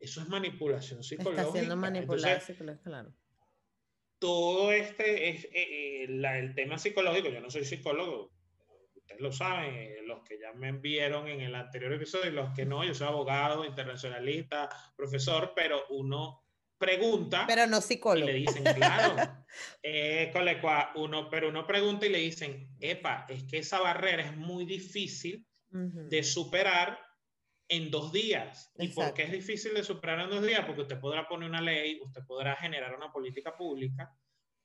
[0.00, 1.42] Eso es manipulación psicológica.
[1.42, 2.42] Está siendo manipulada
[2.82, 3.14] claro.
[4.18, 7.28] Todo este es eh, eh, la, el tema psicológico.
[7.28, 8.32] Yo no soy psicólogo,
[9.06, 12.52] ustedes lo saben, eh, los que ya me enviaron en el anterior episodio y los
[12.52, 16.42] que no, yo soy abogado, internacionalista, profesor, pero uno
[16.76, 17.44] pregunta.
[17.46, 18.28] Pero no psicólogo.
[18.28, 19.16] Y le dicen, claro.
[19.82, 20.32] eh,
[20.96, 25.46] uno, pero uno pregunta y le dicen, epa, es que esa barrera es muy difícil
[25.70, 26.98] de superar
[27.68, 28.72] en dos días.
[28.78, 30.64] ¿Y por qué es difícil de superar en dos días?
[30.64, 34.10] Porque usted podrá poner una ley, usted podrá generar una política pública,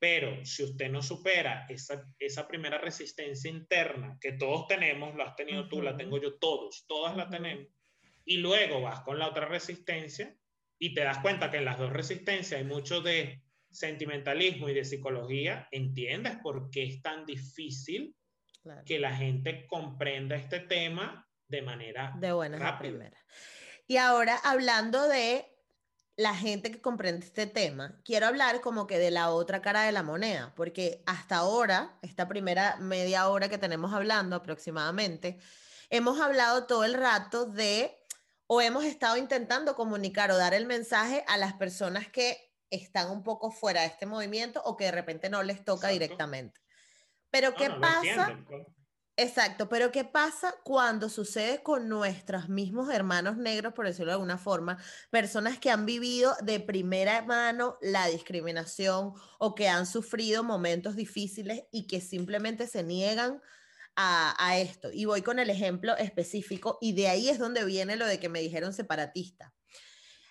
[0.01, 5.35] pero si usted no supera esa, esa primera resistencia interna que todos tenemos, lo has
[5.35, 7.67] tenido tú, la tengo yo, todos, todas la tenemos,
[8.25, 10.35] y luego vas con la otra resistencia,
[10.79, 14.85] y te das cuenta que en las dos resistencias hay mucho de sentimentalismo y de
[14.85, 18.15] psicología, entiendes por qué es tan difícil
[18.87, 23.23] que la gente comprenda este tema de manera de buena primera.
[23.85, 25.45] Y ahora hablando de
[26.21, 29.91] la gente que comprende este tema, quiero hablar como que de la otra cara de
[29.91, 35.39] la moneda, porque hasta ahora, esta primera media hora que tenemos hablando aproximadamente,
[35.89, 37.97] hemos hablado todo el rato de
[38.45, 43.23] o hemos estado intentando comunicar o dar el mensaje a las personas que están un
[43.23, 46.61] poco fuera de este movimiento o que de repente no les toca directamente.
[47.31, 48.37] Pero ¿qué pasa?
[49.17, 54.37] Exacto, pero ¿qué pasa cuando sucede con nuestros mismos hermanos negros, por decirlo de alguna
[54.37, 54.77] forma,
[55.09, 61.63] personas que han vivido de primera mano la discriminación o que han sufrido momentos difíciles
[61.71, 63.41] y que simplemente se niegan
[63.95, 64.89] a, esto.
[64.91, 68.29] Y voy con el ejemplo específico y de ahí es donde viene lo de que
[68.29, 69.53] me dijeron separatista.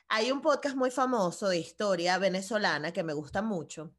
[0.09, 3.95] Hay un podcast muy famoso de historia venezolana que me gusta mucho.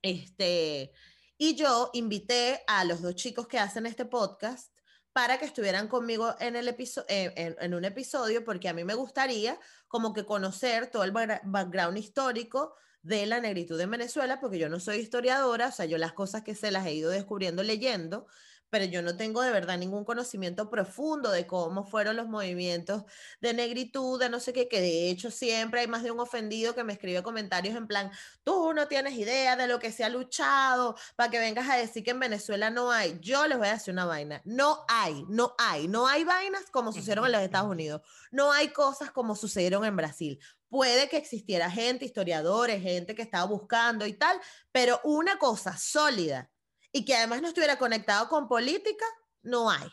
[0.00, 0.92] Este,
[1.38, 4.72] y yo invité a los dos chicos que hacen este podcast
[5.12, 6.68] para que estuvieran conmigo en, el
[7.08, 9.58] en, en, un episodio, porque a mí me gustaría
[9.88, 14.80] como que conocer todo el background histórico de la negritud en Venezuela, porque yo no
[14.80, 18.26] soy historiadora, o sea, yo las cosas que sé las he ido descubriendo leyendo,
[18.72, 23.04] pero yo no tengo de verdad ningún conocimiento profundo de cómo fueron los movimientos
[23.42, 26.74] de negritud, de no sé qué, que de hecho siempre hay más de un ofendido
[26.74, 28.10] que me escribe comentarios en plan,
[28.44, 32.02] tú no tienes idea de lo que se ha luchado para que vengas a decir
[32.02, 33.18] que en Venezuela no hay.
[33.20, 36.92] Yo les voy a decir una vaina, no hay, no hay, no hay vainas como
[36.92, 38.00] sucedieron en los Estados Unidos,
[38.30, 40.38] no hay cosas como sucedieron en Brasil.
[40.70, 44.40] Puede que existiera gente, historiadores, gente que estaba buscando y tal,
[44.72, 46.51] pero una cosa sólida
[46.92, 49.06] y que además no estuviera conectado con política,
[49.42, 49.90] no hay.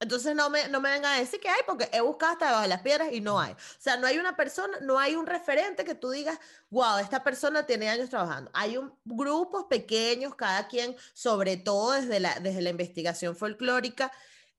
[0.00, 2.62] Entonces no me, no me vengan a decir que hay, porque he buscado hasta debajo
[2.62, 3.52] de las piedras y no hay.
[3.52, 6.38] O sea, no hay una persona, no hay un referente que tú digas,
[6.70, 8.50] wow, esta persona tiene años trabajando.
[8.54, 14.12] Hay un, grupos pequeños, cada quien, sobre todo desde la, desde la investigación folclórica,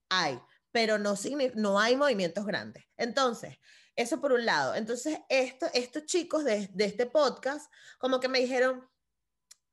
[0.09, 0.41] hay,
[0.72, 1.15] pero no,
[1.55, 2.86] no hay movimientos grandes.
[2.97, 3.57] Entonces,
[3.95, 4.76] Eso por un lado.
[4.76, 8.88] Entonces, esto, estos chicos de, de este podcast, como que me dijeron,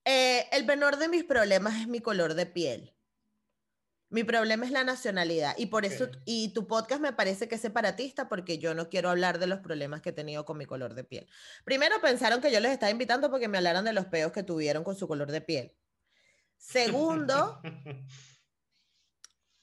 [0.06, 2.94] eh, el menor de mis problemas es mi color de piel.
[4.08, 7.60] Mi problema es la nacionalidad y por eso, y tu podcast me parece que es
[7.60, 10.94] separatista porque yo no quiero hablar de los problemas que he tenido con mi color
[10.94, 11.26] de piel.
[11.64, 14.84] Primero pensaron que yo les estaba invitando porque me hablaran de los peos que tuvieron
[14.84, 15.74] con su color de piel.
[16.56, 17.60] Segundo,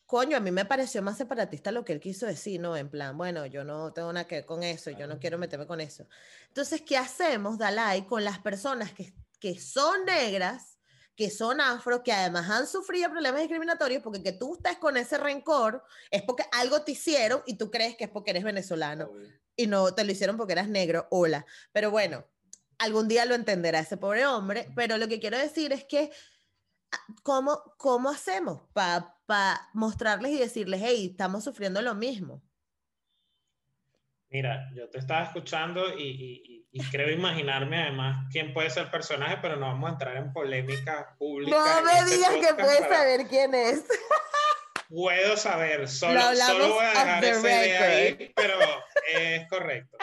[0.05, 2.75] coño, a mí me pareció más separatista lo que él quiso decir, ¿no?
[2.75, 5.67] En plan, bueno, yo no tengo nada que ver con eso, yo no quiero meterme
[5.67, 6.05] con eso.
[6.49, 9.13] Entonces, ¿qué hacemos, Dalai, con las personas que,
[9.43, 10.79] que son negras?
[11.15, 15.19] que son afro, que además han sufrido problemas discriminatorios, porque que tú estés con ese
[15.19, 19.11] rencor es porque algo te hicieron y tú crees que es porque eres venezolano
[19.55, 21.45] y no te lo hicieron porque eras negro, hola.
[21.71, 22.25] Pero bueno,
[22.79, 26.09] algún día lo entenderá ese pobre hombre, pero lo que quiero decir es que,
[26.91, 32.41] ah, ¿cómo, cómo hacemos para mostrarles y decirles, hey, estamos sufriendo lo mismo?
[34.33, 39.55] Mira, yo te estaba escuchando y, creo imaginarme además quién puede ser el personaje, pero
[39.55, 41.55] no vamos a entrar en polémica pública.
[41.55, 43.85] No me este digas que puedes saber quién es.
[44.89, 48.55] Puedo saber, solo, solo voy a dejar esa idea ahí, pero
[49.11, 49.97] es correcto.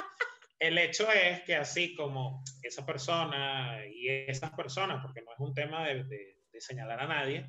[0.59, 5.55] El hecho es que así como esa persona y esas personas, porque no es un
[5.55, 7.47] tema de, señalar a nadie,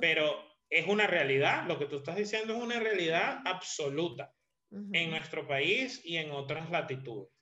[0.00, 0.36] pero
[0.70, 4.32] es una realidad, lo que tú estás diciendo es una realidad absoluta
[4.70, 7.35] en nuestro país y en otras latitudes.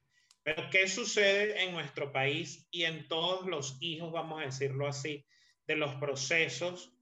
[0.44, 5.26] Pero ¿qué sucede en nuestro país y en todos los hijos, vamos a decirlo así,
[5.66, 6.92] de los procesos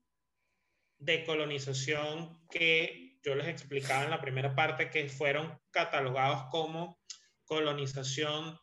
[0.98, 7.00] de colonización que yo les explicaba en la primera parte que fueron catalogados como
[7.44, 8.56] colonización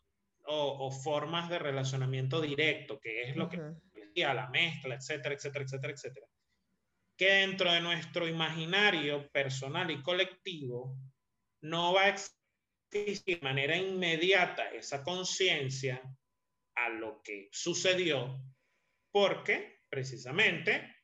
[0.52, 3.60] o, formas de relacionamiento directo, que es lo que
[3.94, 6.28] decía, la mezcla, etcétera, etcétera, etcétera, etcétera.
[7.16, 10.98] Que dentro de nuestro imaginario personal y colectivo
[11.62, 12.39] no va a existir
[12.92, 16.02] de manera inmediata esa conciencia
[16.76, 18.42] a lo que sucedió
[19.12, 20.96] porque precisamente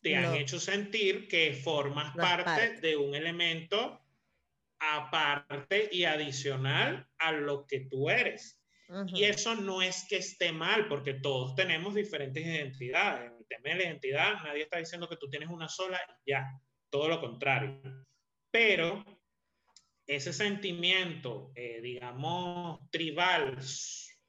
[0.00, 4.00] te han hecho sentir que formas parte, de un elemento
[4.78, 8.60] aparte y adicional a lo que tú eres.
[9.08, 13.30] Y eso no es que esté mal, porque todos tenemos diferentes identidades.
[13.30, 16.46] En el tema de la identidad, nadie está diciendo que tú tienes una sola ya,
[16.88, 17.82] todo lo contrario.
[18.50, 19.04] Pero
[20.08, 23.58] ese sentimiento, eh, digamos, tribal,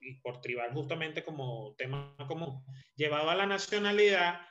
[0.01, 2.63] y por tribal justamente como tema común,
[2.95, 4.41] llevado a la nacionalidad,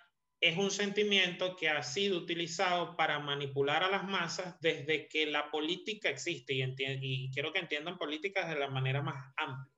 [0.41, 5.51] es un sentimiento que ha sido utilizado para manipular a las masas desde que la
[5.51, 9.74] política existe y, y quiero que entiendan políticas de la manera más amplia.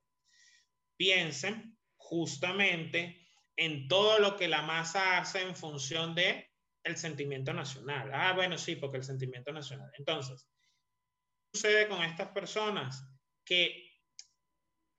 [0.97, 3.27] Piensen justamente
[3.57, 6.49] en todo lo que la masa hace en función de
[6.85, 8.11] el sentimiento nacional.
[8.13, 9.91] Ah, bueno, sí, porque el sentimiento nacional.
[9.99, 10.47] Entonces,
[11.53, 13.07] sucede con estas personas?
[13.45, 13.91] Que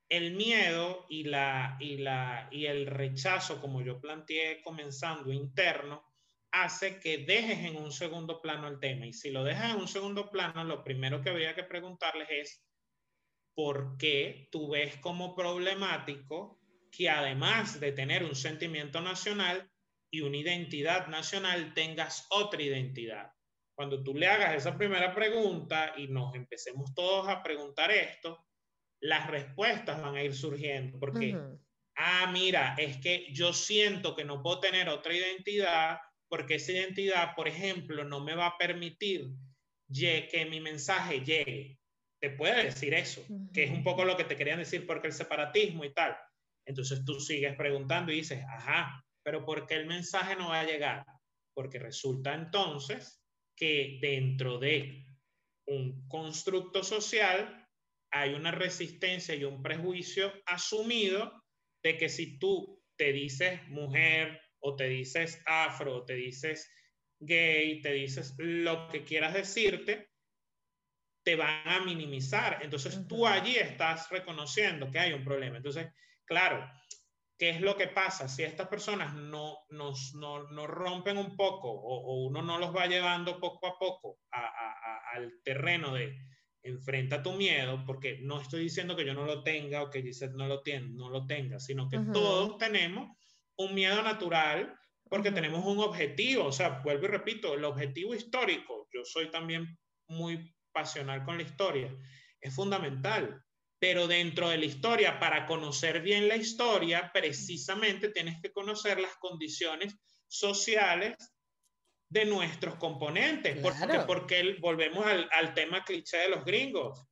[0.10, 6.04] el miedo y, la, y, la, y el rechazo, como yo planteé comenzando interno,
[6.52, 9.06] hace que dejes en un segundo plano el tema.
[9.06, 12.66] Y si lo dejas en un segundo plano, lo primero que habría que preguntarles es,
[13.56, 16.60] ¿por qué tú ves como problemático
[16.92, 19.72] que además de tener un sentimiento nacional
[20.12, 23.32] y una identidad nacional, tengas otra identidad?
[23.82, 28.46] Cuando tú le hagas esa primera pregunta y nos empecemos todos a preguntar esto,
[29.00, 31.00] las respuestas van a ir surgiendo.
[31.00, 31.36] Porque,
[31.96, 35.98] ah, mira, es que yo siento que no puedo tener otra identidad
[36.30, 39.32] porque esa identidad, por ejemplo, no me va a permitir
[39.92, 41.80] que mi mensaje llegue.
[42.22, 45.14] Te puede decir eso, que es un poco lo que te querían decir, porque el
[45.14, 46.16] separatismo y tal.
[46.68, 50.66] Entonces tú sigues preguntando y dices, ajá, pero ¿por qué el mensaje no va a
[50.66, 51.04] llegar?
[51.56, 53.18] Porque resulta entonces
[53.62, 55.06] que dentro de
[55.68, 57.70] un constructo social
[58.12, 61.44] hay una resistencia y un prejuicio asumido
[61.84, 66.72] de que si tú te dices mujer o te dices afro o te dices
[67.20, 70.10] gay, te dices lo que quieras decirte,
[71.24, 72.64] te van a minimizar.
[72.64, 75.58] Entonces tú allí estás reconociendo que hay un problema.
[75.58, 75.88] Entonces,
[76.26, 76.68] claro,
[77.42, 78.28] ¿qué es lo que pasa?
[78.28, 82.86] Si estas personas no, nos, no, no rompen un poco o, uno no los va
[82.86, 86.16] llevando poco a poco al terreno de
[86.62, 90.36] enfrenta tu miedo, porque no estoy diciendo que yo no lo tenga o que Gisette
[90.36, 93.10] no lo, tiene, no lo tenga, sino que todos tenemos
[93.58, 94.78] un miedo natural
[95.10, 99.80] porque tenemos un objetivo, o sea, vuelvo y repito, el objetivo histórico, yo soy también
[100.06, 101.92] muy pasional con la historia,
[102.40, 103.44] es fundamental
[103.82, 109.16] pero dentro de la historia, para conocer bien la historia, precisamente tienes que conocer las
[109.16, 111.16] condiciones sociales
[112.08, 117.08] de nuestros componentes, porque, porque volvemos al, al, tema cliché de los gringos.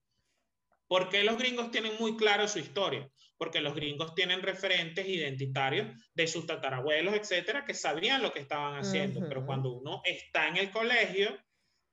[0.88, 3.10] ¿Por qué los gringos tienen muy claro su historia?
[3.36, 8.78] Porque los gringos tienen referentes identitarios de sus tatarabuelos, etcétera, que sabían lo que estaban
[8.78, 9.28] haciendo.
[9.28, 11.36] Pero cuando uno está en el colegio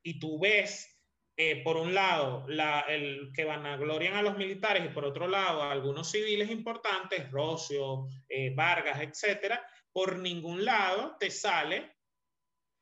[0.03, 0.96] y tú ves
[1.39, 5.63] eh, por un lado, la, el, que vanaglorian a los militares y por otro lado,
[5.63, 9.63] a algunos civiles importantes, Rocio, eh, Vargas, etcétera,
[9.93, 11.95] por ningún lado te sale,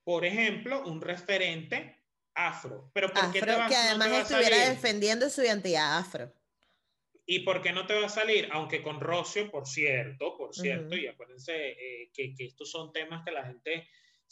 [0.05, 2.93] por ejemplo, un referente afro.
[2.95, 6.33] Pero ¿por qué te que además estuviera defendiendo su identidad afro.
[7.27, 8.49] ¿Y por qué no te va a salir?
[8.53, 13.25] Aunque con Rocio, por cierto, por cierto, y acuérdense eh, que, que estos son temas
[13.25, 13.89] que la gente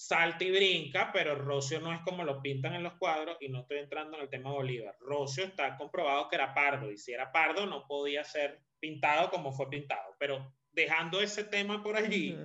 [0.07, 3.61] salta y brinca, pero Rocio no es como lo pintan en los cuadros y no
[3.61, 4.97] estoy entrando en el tema Bolívar.
[4.99, 9.53] Rocio está comprobado que era pardo y si era pardo no podía ser pintado como
[9.53, 10.17] fue pintado.
[10.19, 12.37] Pero dejando ese tema por allí,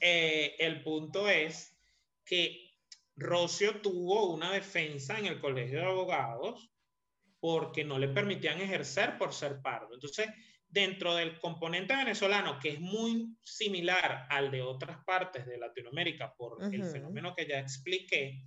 [0.00, 1.74] eh, el punto es
[2.26, 2.70] que
[3.16, 6.70] Rocio tuvo una defensa en el colegio de abogados
[7.40, 9.94] porque no le permitían ejercer por ser pardo.
[9.94, 10.28] Entonces,
[10.68, 16.62] dentro del componente venezolano, que es muy similar al de otras partes de Latinoamérica por
[16.62, 18.44] el fenómeno que ya expliqué,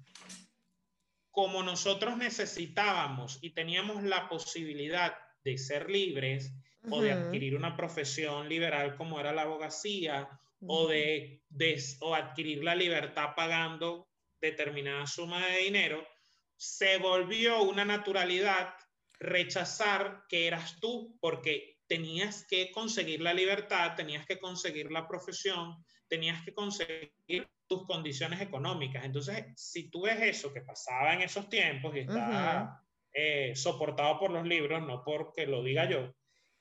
[1.31, 6.53] como nosotros necesitábamos y teníamos la posibilidad de ser libres
[6.89, 10.29] o de adquirir una profesión liberal como era la abogacía
[10.67, 14.09] o de, de o adquirir la libertad pagando
[14.39, 16.07] determinada suma de dinero,
[16.55, 18.75] se volvió una naturalidad
[19.19, 25.75] rechazar que eras tú, porque tenías que conseguir la libertad, tenías que conseguir la profesión,
[26.07, 29.03] tenías que conseguir tus condiciones económicas.
[29.03, 32.81] Entonces, si tú ves eso que pasaba en esos tiempos y está
[33.11, 36.15] eh, soportado por los libros, no porque lo diga yo,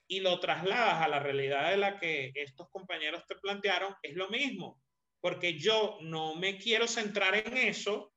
[0.05, 4.27] y lo trasladas a la realidad de la que estos compañeros te plantearon, es lo
[4.27, 4.83] mismo,
[5.21, 8.13] porque yo no me quiero centrar en eso,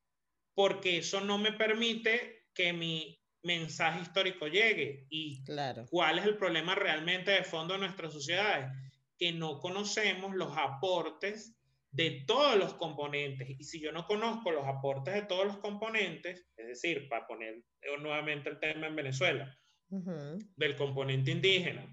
[0.53, 5.84] porque eso no me permite que mi mensaje histórico llegue y claro.
[5.90, 8.70] cuál es el problema realmente de fondo de nuestras sociedades,
[9.18, 11.57] que no conocemos los aportes
[11.90, 13.49] de todos los componentes.
[13.49, 17.62] Y si yo no conozco los aportes de todos los componentes, es decir, para poner
[18.01, 19.57] nuevamente el tema en Venezuela,
[19.88, 21.86] del componente indígena,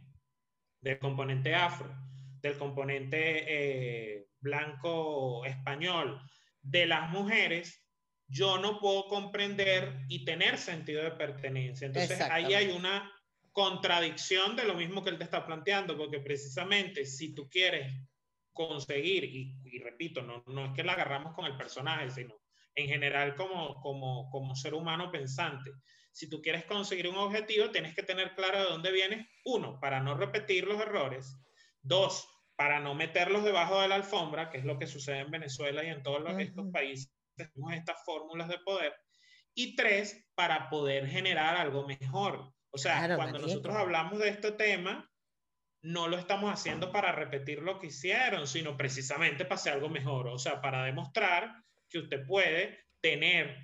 [0.81, 1.93] del componente afro,
[2.41, 6.19] del componente eh, blanco español,
[6.61, 7.80] de las mujeres,
[8.31, 11.87] yo no puedo comprender y tener sentido de pertenencia.
[11.87, 13.11] Entonces ahí hay una
[13.51, 17.93] contradicción de lo mismo que él te está planteando, porque precisamente si tú quieres
[18.53, 22.33] conseguir, y, repito, no, no es que la agarramos con el personaje, sino
[22.75, 25.71] en general como, como, como ser humano pensante,
[26.13, 29.99] si tú quieres conseguir un objetivo, tienes que tener claro de dónde vienes, uno, para
[29.99, 31.37] no repetir los errores,
[31.81, 32.25] dos,
[32.55, 35.89] para no meterlos debajo de la alfombra, que es lo que sucede en Venezuela y
[35.89, 37.11] en todos los, estos países
[37.45, 38.93] tenemos estas fórmulas de poder.
[39.53, 42.53] Y tres, para poder generar algo mejor.
[42.69, 45.09] O sea, cuando nosotros hablamos de este tema,
[45.81, 50.27] no lo estamos haciendo para repetir lo que hicieron, sino precisamente para hacer algo mejor.
[50.27, 51.53] O sea, para demostrar
[51.89, 53.57] que usted puede tener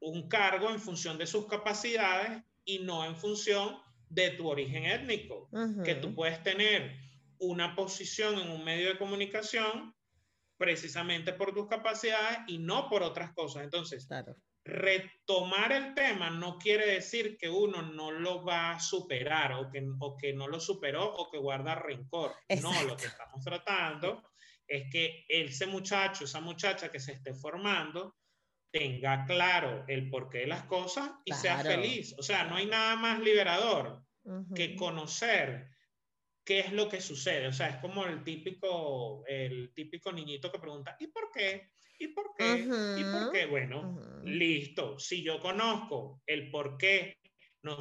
[0.00, 3.76] un cargo en función de sus capacidades y no en función
[4.08, 5.50] de tu origen étnico.
[5.84, 6.96] Que tú puedes tener
[7.38, 9.94] una posición en un medio de comunicación
[10.58, 13.62] precisamente por tus capacidades y no por otras cosas.
[13.62, 14.06] Entonces,
[14.64, 19.86] retomar el tema no quiere decir que uno no lo va a superar o que,
[20.00, 22.32] o que no lo superó o que guarda rencor.
[22.60, 24.22] No, lo que estamos tratando
[24.66, 28.16] es que ese muchacho, esa muchacha que se esté formando,
[28.70, 32.14] tenga claro el porqué de las cosas y sea feliz.
[32.18, 34.02] O sea, no hay nada más liberador
[34.54, 35.70] que conocer
[36.48, 37.46] qué es lo que sucede.
[37.46, 41.72] O sea, es como el típico, el típico niñito que pregunta, ¿y por qué?
[41.98, 42.66] ¿Y por qué?
[42.96, 43.44] ¿Y por qué?
[43.44, 44.98] Bueno, listo.
[44.98, 47.18] Si yo conozco el por qué,
[47.62, 47.76] no,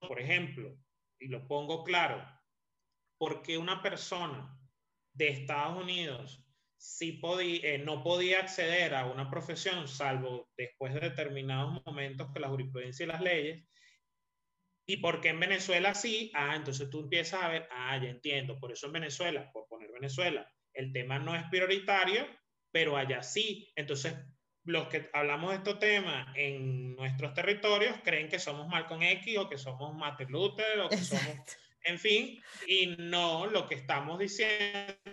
[0.00, 0.76] por ejemplo,
[1.20, 2.26] y lo pongo claro,
[3.16, 4.58] porque una persona
[5.12, 6.44] de Estados Unidos
[6.76, 12.40] sí podía, eh, no podía acceder a una profesión, salvo después de determinados momentos que
[12.40, 13.68] la jurisprudencia y las leyes,
[14.90, 16.32] ¿Y por qué en Venezuela sí?
[16.34, 19.88] Ah, entonces tú empiezas a ver, ah, ya entiendo, por eso en Venezuela, por poner
[19.92, 22.26] Venezuela, el tema no es prioritario,
[22.72, 23.72] pero allá sí.
[23.76, 24.16] Entonces,
[24.64, 29.48] los que hablamos de estos temas en nuestros territorios creen que somos Malcolm X o
[29.48, 31.36] que somos Martin Luther o que somos,
[31.84, 35.06] en fin, y no, lo que estamos diciendo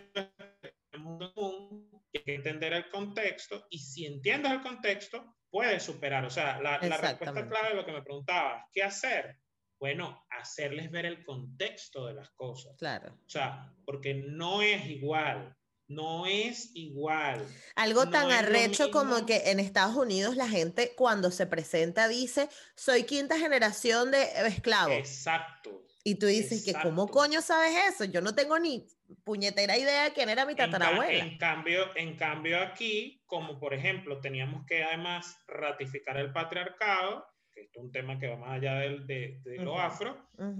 [2.14, 6.26] es que entender el contexto y si entiendes el contexto, puedes superar.
[6.26, 9.38] O sea, la, la respuesta clave de lo que me preguntabas, ¿qué hacer?
[9.80, 12.76] Bueno, hacerles ver el contexto de las cosas.
[12.78, 13.14] Claro.
[13.26, 15.56] O sea, porque no es igual
[15.90, 17.48] No es igual.
[17.76, 23.04] Algo tan arrecho como que en Estados Unidos la gente cuando se presenta dice, soy
[23.04, 24.98] quinta generación de esclavos.
[24.98, 25.88] Exacto.
[26.04, 28.06] Y tú dices que, ¿cómo coño sabes eso?
[28.06, 28.86] Yo no tengo ni
[29.24, 31.24] puñetera idea de quién era mi tatarabuela.
[31.24, 37.26] En, cambio, en cambio aquí, como por ejemplo, teníamos que además ratificar el patriarcado,
[37.58, 40.16] que es un tema que va más allá del, de, lo afro,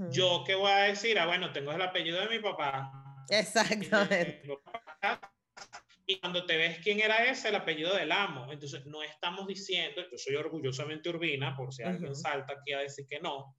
[0.10, 2.92] yo qué voy a decir, ah, bueno, tengo el apellido de mi papá.
[3.30, 4.44] Exactamente.
[6.10, 8.50] Y cuando te ves quién era ese, el apellido del amo.
[8.50, 13.06] Entonces, no estamos diciendo, yo soy orgullosamente urbina, por si alguien salta aquí a decir
[13.10, 13.58] que no,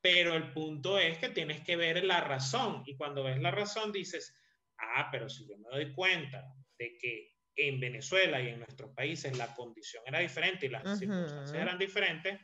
[0.00, 2.84] pero el punto es que tienes que ver la razón.
[2.86, 4.32] Y cuando ves la razón dices,
[4.78, 6.44] ah, pero si yo me doy cuenta
[6.78, 11.60] de que en Venezuela y en nuestros países la condición era diferente y las circunstancias
[11.60, 12.38] eran diferentes,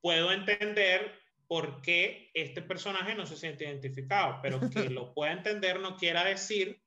[0.00, 5.80] puedo entender por qué este personaje no se siente identificado, pero que lo pueda entender
[5.80, 6.80] no quiere decir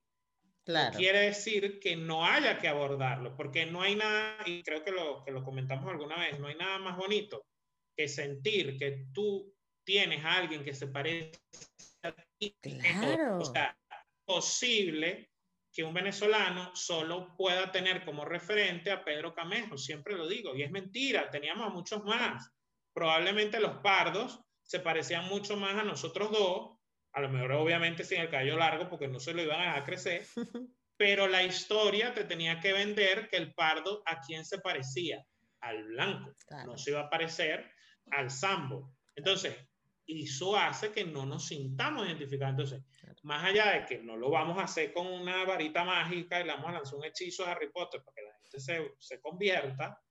[0.66, 0.98] Claro.
[0.98, 5.24] quiere decir que no haya que abordarlo, porque no hay nada, y creo que lo,
[5.26, 7.46] que lo comentamos alguna vez, no hay nada más bonito
[7.98, 9.54] que sentir que tú
[9.84, 11.38] tienes a alguien que se parece
[12.02, 12.56] a ti.
[12.62, 13.40] Claro.
[13.40, 13.78] O sea,
[14.26, 15.32] posible
[15.72, 20.64] que un venezolano solo pueda tener como referente a Pedro Camejo, siempre lo digo, y
[20.64, 22.53] es mentira, teníamos a muchos más.
[22.94, 26.78] Probablemente los pardos se parecían mucho más a nosotros dos,
[27.14, 29.86] a lo mejor obviamente sin el cabello largo porque no se lo iban a dejar
[29.86, 30.26] crecer,
[30.98, 35.26] pero la historia te tenía que vender que el pardo a quién se parecía,
[35.62, 36.34] al blanco,
[36.66, 37.72] no se iba a parecer
[38.12, 38.96] al sambo.
[39.16, 39.56] Entonces,
[40.06, 42.52] y eso hace que no nos sintamos identificados.
[42.52, 42.84] Entonces,
[43.24, 46.52] más allá de que no lo vamos a hacer con una varita mágica y le
[46.52, 50.02] vamos a lanzar un hechizo a Harry Potter para que la gente se, se convierta,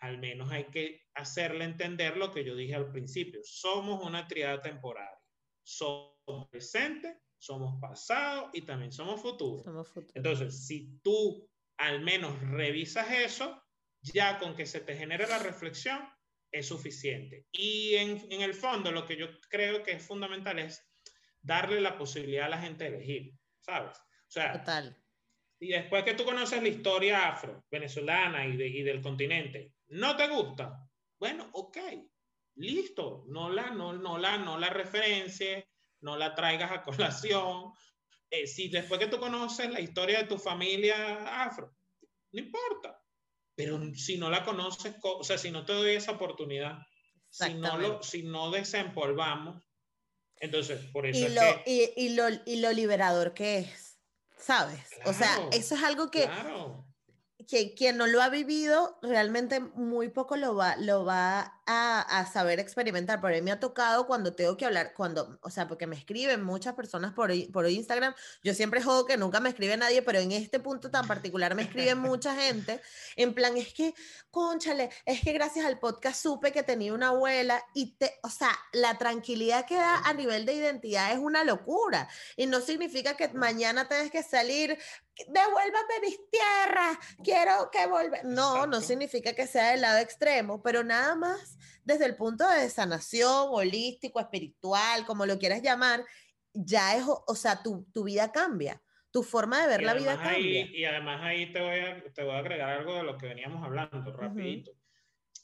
[0.00, 3.40] al menos hay que hacerle entender lo que yo dije al principio.
[3.42, 5.18] Somos una triada temporaria.
[5.62, 9.62] Somos presente, somos pasado y también somos futuro.
[9.62, 10.12] somos futuro.
[10.14, 13.62] Entonces, si tú al menos revisas eso,
[14.00, 16.00] ya con que se te genere la reflexión,
[16.52, 17.46] es suficiente.
[17.50, 20.86] Y en, en, el fondo lo que yo creo que es fundamental es
[21.40, 23.98] darle la posibilidad a la gente de elegir, ¿sabes?
[23.98, 25.03] O sea, Total.
[25.60, 30.16] Y después que tú conoces la historia afro, venezolana y, de, y del continente, ¿no
[30.16, 30.88] te gusta?
[31.18, 31.78] Bueno, ok,
[32.56, 35.68] listo, no la, no, no la, no la referencie,
[36.00, 37.72] no la traigas a colación.
[38.30, 41.74] Eh, si después que tú conoces la historia de tu familia afro,
[42.32, 43.00] no importa,
[43.54, 46.78] pero si no la conoces, o sea, si no te doy esa oportunidad,
[47.30, 49.62] si no, lo, si no desempolvamos,
[50.36, 51.94] entonces por eso y es lo, que...
[51.96, 53.93] y, y, lo, y lo liberador que es,
[54.36, 54.80] ¿sabes?
[55.04, 56.84] o sea, eso es algo que, claro
[57.46, 62.26] que quien no lo ha vivido realmente muy poco lo va, lo va a, a,
[62.26, 63.20] saber experimentar.
[63.20, 66.42] Por ahí me ha tocado cuando tengo que hablar, cuando, o sea, porque me escriben
[66.42, 68.14] muchas personas por, por Instagram.
[68.42, 71.62] Yo siempre juego que nunca me escribe nadie, pero en este punto tan particular me
[71.62, 72.80] escribe mucha gente.
[73.16, 73.94] En plan, es que,
[74.30, 78.50] conchale, es que gracias al podcast supe que tenía una abuela y te, o sea,
[78.72, 82.08] la tranquilidad que da a nivel de identidad es una locura.
[82.36, 84.78] Y no significa que mañana tengas que salir
[85.28, 88.18] devuélvame mis tierras, quiero que vuelva.
[88.24, 91.53] No, no significa que sea del lado extremo, pero nada más
[91.84, 96.04] desde el punto de sanación, holístico, espiritual, como lo quieras llamar,
[96.52, 98.80] ya es, o sea, tu, tu vida cambia,
[99.10, 100.66] tu forma de ver la vida cambia.
[100.66, 103.64] y además ahí te voy, a, te voy a agregar algo de lo que veníamos
[103.64, 104.72] hablando, rapidito.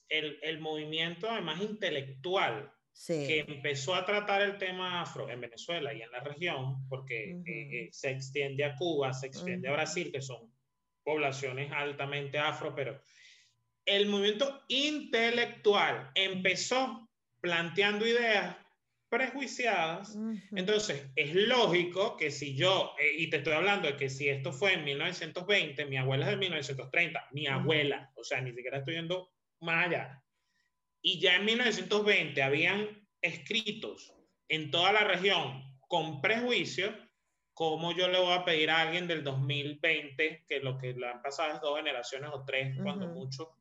[0.09, 2.73] el, el movimiento además intelectual
[3.07, 7.45] que empezó a tratar el tema afro en Venezuela y en la región, porque eh,
[7.47, 10.53] eh, se extiende a Cuba, se extiende a Brasil, que son
[11.03, 13.01] poblaciones altamente afro, pero
[13.85, 17.09] el movimiento intelectual empezó
[17.41, 18.57] planteando ideas
[19.11, 20.17] prejuiciadas.
[20.55, 24.53] Entonces, es lógico que si yo, eh, y te estoy hablando de que si esto
[24.53, 28.95] fue en 1920, mi abuela es de 1930, mi abuela, o sea, ni siquiera estoy
[28.95, 30.23] yendo más allá.
[31.03, 34.15] Y ya en 1920 habían escritos
[34.49, 36.95] en toda la región con prejuicio,
[37.53, 41.21] ¿cómo yo le voy a pedir a alguien del 2020, que lo que le han
[41.21, 43.57] pasado es dos generaciones o tres, cuando mucho,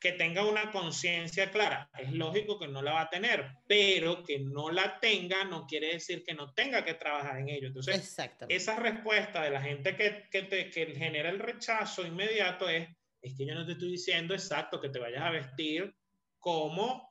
[0.00, 1.90] que tenga una conciencia clara?
[1.98, 5.92] Es lógico que no la va a tener, pero que no la tenga no quiere
[5.94, 7.68] decir que no tenga que trabajar en ello.
[7.68, 8.16] Entonces,
[8.48, 12.88] esa respuesta de la gente que, que, te, que genera el rechazo inmediato es,
[13.20, 15.94] es que yo no te estoy diciendo exacto que te vayas a vestir
[16.38, 17.10] como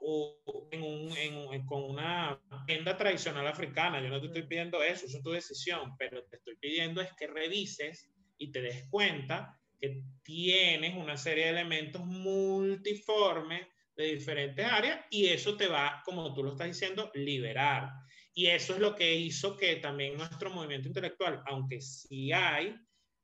[0.71, 4.01] en un, con una agenda tradicional africana.
[4.01, 7.13] Yo no te estoy pidiendo eso, eso es tu decisión, pero te estoy pidiendo es
[7.13, 8.09] que revises
[8.39, 15.27] y te des cuenta que tienes una serie de elementos multiformes de diferentes áreas y
[15.27, 17.91] eso te va, como tú lo estás diciendo, liberar.
[18.33, 22.75] Y eso es lo que hizo que también nuestro movimiento intelectual, aunque sí hay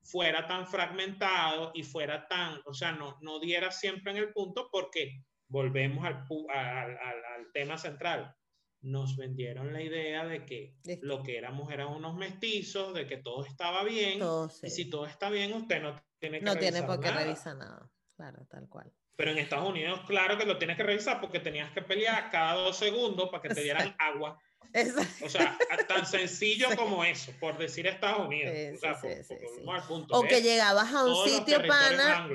[0.06, 4.70] fuera tan fragmentado y fuera tan, o sea, no, no diera siempre en el punto
[4.72, 8.36] porque volvemos al, al, al, tema central.
[8.82, 13.44] Nos vendieron la idea de que lo que éramos eran unos mestizos, de que todo
[13.46, 14.20] estaba bien.
[14.62, 15.96] Y si todo está bien, usted no
[16.30, 17.90] tiene que No tiene por qué revisar nada.
[18.16, 18.92] Claro, tal cual.
[19.16, 22.54] Pero en Estados Unidos, claro que lo tienes que revisar porque tenías que pelear cada
[22.54, 24.40] dos segundos para que te dieran agua.
[25.24, 25.58] O sea,
[25.88, 28.54] tan sencillo como eso, por decir Estados Unidos.
[30.10, 32.28] o, que llegabas a un sitio, pana.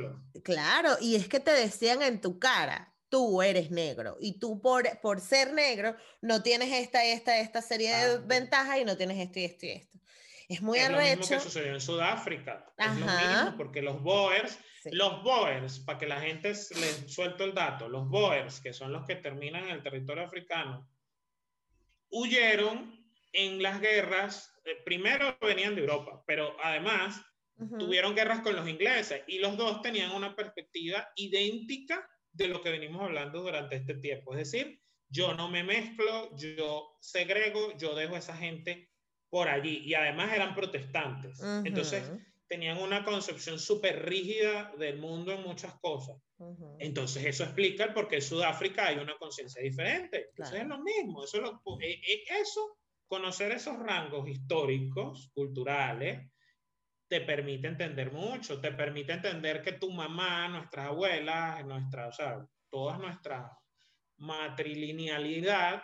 [0.42, 4.88] Claro, y es que te decían en tu cara, tú eres negro y tú por,
[5.00, 9.38] por ser negro no tienes esta, esta, esta serie de ventajas y no tienes esto
[9.38, 9.98] y esto y esto.
[10.50, 11.00] Es muy arrecho.
[11.00, 12.66] Es lo mismo que sucedió en Sudáfrica.
[12.76, 14.58] Es lo mismo porque los Boers,
[14.90, 19.06] los Boers, para que la gente les suelto el dato, los Boers, que son los
[19.06, 20.90] que terminan en el territorio africano,
[22.10, 23.00] huyeron
[23.32, 27.22] en las guerras, eh, primero venían de Europa, pero además
[27.78, 32.70] tuvieron guerras con los ingleses y los dos tenían una perspectiva idéntica de lo que
[32.70, 34.32] venimos hablando durante este tiempo.
[34.34, 34.80] Es decir,
[35.10, 38.90] yo no me mezclo, yo segrego, yo dejo a esa gente
[39.30, 39.78] por allí.
[39.84, 41.40] Y además eran protestantes.
[41.64, 42.10] Entonces
[42.48, 46.16] tenían una concepción súper rígida del mundo en muchas cosas.
[46.78, 50.26] Entonces eso explica el por qué en Sudáfrica hay una conciencia diferente.
[50.30, 51.24] Entonces es lo mismo.
[51.24, 56.28] Eso, lo, eh, eh, eso, conocer esos rangos históricos, culturales,
[57.08, 62.46] te permite entender mucho, te permite entender que tu mamá, nuestras abuelas, nuestra, o sea,
[62.68, 63.50] toda nuestra
[64.18, 65.82] matrilinealidad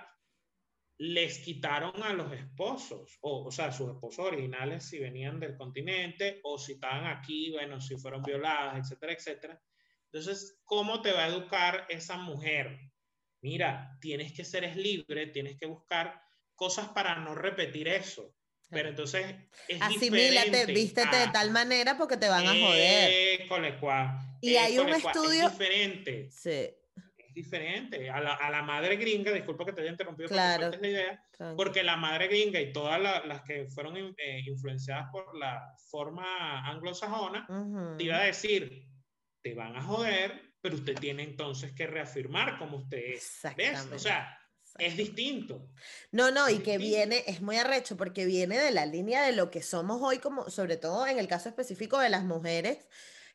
[0.99, 6.40] les quitaron a los esposos, o, o sea, sus esposos originales si venían del continente
[6.42, 9.62] o si estaban aquí, bueno, si fueron violadas, etcétera, etcétera.
[10.12, 12.78] Entonces, ¿cómo te va a educar esa mujer?
[13.42, 16.20] Mira, tienes que ser libre, tienes que buscar
[16.55, 18.34] cosas para no repetir eso.
[18.68, 19.36] Pero entonces
[19.68, 23.47] es Asimílate, vístete de tal manera porque te van a joder.
[24.40, 25.47] y hay un estudio.
[25.47, 26.30] Es diferente.
[26.30, 26.70] Sí.
[27.37, 28.09] Es diferente.
[28.11, 30.70] A la, a la, madre gringa, disculpa que te haya interrumpido, claro.
[30.70, 31.24] la idea,
[31.55, 37.47] porque la madre gringa y todas las que fueron eh, influenciadas por la forma anglosajona,
[37.99, 38.89] te iba a decir,
[39.43, 43.41] te van a joder, pero usted tiene entonces que reafirmar cómo usted es.
[43.57, 43.87] ¿Ves?
[43.93, 44.39] O sea,
[44.78, 45.68] es distinto.
[46.12, 49.51] No, no, y que viene, es muy arrecho porque viene de la línea de lo
[49.51, 52.87] que somos hoy, como sobre todo en el caso específico de las mujeres,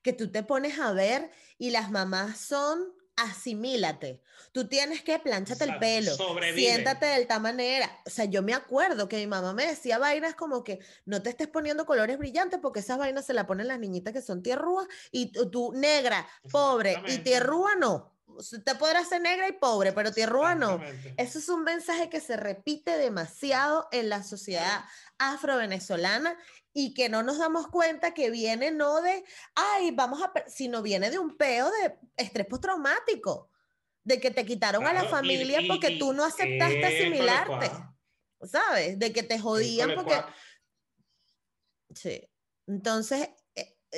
[0.02, 1.30] que tú te pones a ver
[1.60, 4.22] y las mamás son asimílate.
[4.52, 6.16] Tú tienes que plancharte el pelo,
[6.54, 7.90] siéntate de esta manera.
[8.06, 11.30] O sea, yo me acuerdo que mi mamá me decía vainas como que no te
[11.30, 14.88] estés poniendo colores brillantes porque esas vainas se las ponen las niñitas que son tierrúas
[15.12, 18.12] y tú, negra, pobre y tierrúa no.
[18.64, 20.82] Te podrás ser negra y pobre, pero tierrúa no.
[21.18, 24.84] Eso es un mensaje que se repite demasiado en la sociedad
[25.18, 26.36] afro-venezolana
[26.74, 29.24] y que no nos damos cuenta que viene no de,
[29.56, 33.50] ay, vamos a, sino viene de un peo de estrés postraumático,
[34.04, 37.72] de que te quitaron a la familia porque tú no aceptaste asimilarte,
[38.44, 38.98] ¿sabes?
[38.98, 40.16] De que te jodían porque...
[41.94, 42.28] Sí.
[42.68, 43.30] Entonces,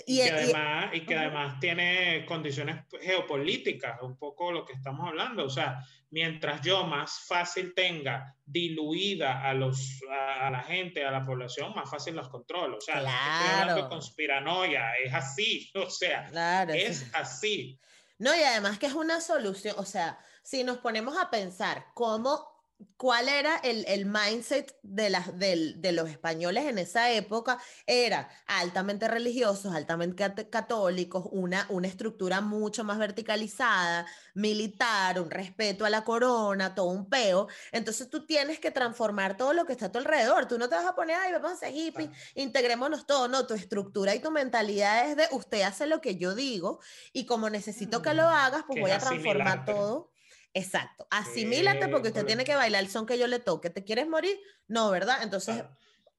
[0.05, 5.45] y, que además, y, que además tiene condiciones geopolíticas, un poco lo que estamos hablando.
[5.45, 11.25] O sea, mientras yo más fácil tenga diluida a, los, a, la gente, a la
[11.25, 12.77] población, más fácil los controlo.
[12.77, 16.29] O sea, estoy hablando de conspiranoia, es así, o sea,
[16.69, 17.79] es así.
[18.17, 22.52] No, y además que es una solución, o sea, si nos ponemos a pensar cómo
[22.97, 27.59] ¿Cuál era el, el mindset de, las, de, de, los españoles en esa época?
[27.85, 35.89] Era altamente religiosos, altamente católicos, una, una estructura mucho más verticalizada, militar, un respeto a
[35.89, 37.47] la corona, todo un peo.
[37.71, 40.47] Entonces tú tienes que transformar todo lo que está a tu alrededor.
[40.47, 43.27] Tú no te vas a poner, ay, vamos a ser hippies, integrémonos todo.
[43.27, 46.79] No, tu estructura y tu mentalidad es de usted hace lo que yo digo
[47.11, 50.12] y como necesito que lo mm, hagas, pues voy a transformar todo
[50.53, 51.07] Exacto.
[51.09, 53.69] Asimílate porque usted tiene que bailar el son que yo le toque.
[53.69, 54.37] ¿Te quieres morir?
[54.67, 55.23] No, ¿verdad?
[55.23, 55.63] Entonces,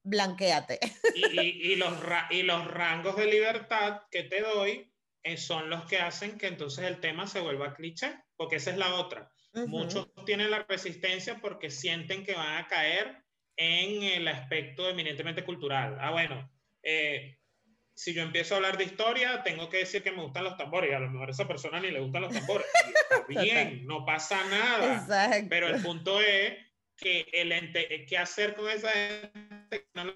[0.03, 0.79] blanqueate.
[1.15, 1.93] Y, los
[2.29, 4.91] y los rangos de libertad que te doy
[5.23, 8.77] eh, son los que hacen que entonces el tema se vuelva cliché, porque esa es
[8.77, 9.31] la otra.
[9.67, 13.23] Muchos tienen la resistencia porque sienten que van a caer
[13.55, 15.97] en el aspecto eminentemente cultural.
[16.01, 16.51] Ah, bueno,
[16.83, 17.39] eh,
[17.95, 20.91] si yo empiezo a hablar de historia, tengo que decir que me gustan los tambores.
[20.91, 22.67] Y a lo mejor a esa persona ni le gustan los tambores.
[22.75, 24.95] está bien, no pasa nada.
[25.01, 25.47] Exacto.
[25.49, 26.57] Pero el punto es
[26.97, 30.15] que el ente, qué hacer con esa gente que no lo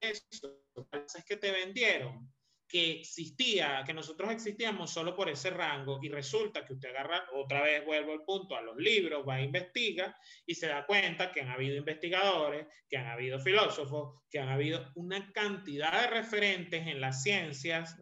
[0.00, 2.31] es que te vendieron
[2.72, 7.60] que existía, que nosotros existíamos solo por ese rango y resulta que usted agarra, otra
[7.60, 10.16] vez vuelvo al punto, a los libros, va a investigar
[10.46, 14.90] y se da cuenta que han habido investigadores, que han habido filósofos, que han habido
[14.94, 18.00] una cantidad de referentes en las ciencias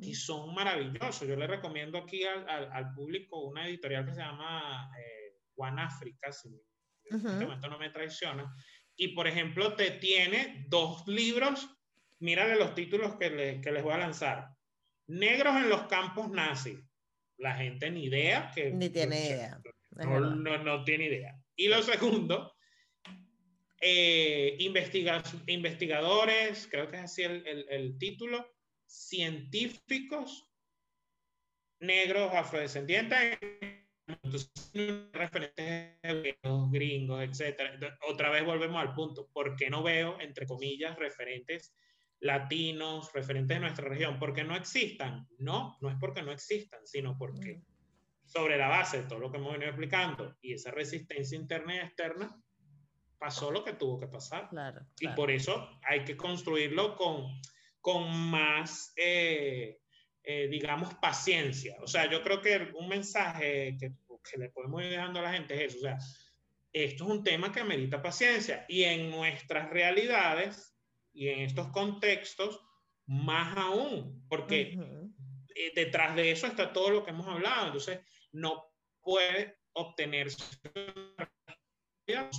[0.00, 1.28] y son maravillosos.
[1.28, 6.32] Yo le recomiendo aquí al, al, público una editorial que se llama eh, One Africa,
[6.32, 6.48] si
[7.10, 8.50] en este momento no me traiciona,
[8.96, 11.68] y por ejemplo te tiene dos libros
[12.20, 14.48] mírale los títulos que, les voy a lanzar.
[15.06, 16.78] Negros en los campos nazis.
[17.38, 18.50] La gente ni idea.
[18.54, 19.60] Que, ni tiene idea.
[19.92, 21.34] No, tiene idea.
[21.56, 22.54] Y lo segundo,
[23.80, 28.46] eh, investigadores, creo que es así el, título,
[28.86, 30.44] científicos
[31.80, 33.38] negros afrodescendientes
[35.12, 35.98] referentes
[36.70, 37.98] gringos, etcétera.
[38.08, 39.28] Otra vez volvemos al punto.
[39.32, 41.74] ¿Por qué no veo, entre comillas, referentes
[42.20, 45.28] latinos, referentes de nuestra región, porque no existan.
[45.38, 48.28] No, no es porque no existan, sino porque mm.
[48.28, 51.78] sobre la base de todo lo que hemos venido explicando y esa resistencia interna y
[51.78, 52.42] externa,
[53.18, 54.48] pasó lo que tuvo que pasar.
[55.00, 57.26] Y por eso hay que construirlo con,
[57.80, 59.80] con más, eh,
[60.22, 61.76] eh, digamos, paciencia.
[61.80, 63.92] O sea, yo creo que un mensaje que,
[64.30, 65.78] que le podemos ir dejando a la gente es eso.
[65.78, 65.98] O sea,
[66.72, 70.77] esto es un tema que amerita paciencia y en nuestras realidades
[71.18, 72.64] y en estos contextos
[73.06, 74.78] más aún, porque
[75.54, 77.66] eh, detrás de eso está todo lo que hemos hablado.
[77.66, 78.00] Entonces,
[78.30, 78.64] no
[79.00, 80.28] puede obtener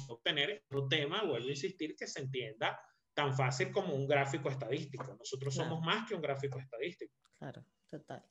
[0.08, 2.80] obtener otro tema, vuelvo a insistir, que se entienda
[3.14, 5.14] tan fácil como un gráfico estadístico.
[5.14, 7.14] Nosotros somos más que un gráfico estadístico.
[7.38, 8.24] Claro, total.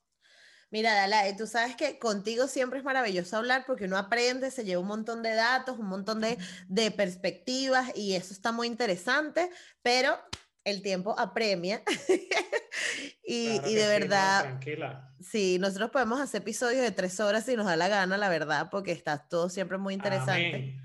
[0.71, 4.81] Mira, Dala, tú sabes que contigo siempre es maravilloso hablar porque uno aprende, se lleva
[4.81, 9.49] un montón de datos, un montón de, de perspectivas y eso está muy interesante,
[9.81, 10.17] pero
[10.63, 11.81] el tiempo apremia.
[13.23, 15.11] y, y de verdad, tranquila.
[15.19, 18.69] sí, nosotros podemos hacer episodios de tres horas si nos da la gana, la verdad,
[18.69, 20.79] porque está todo siempre muy interesante.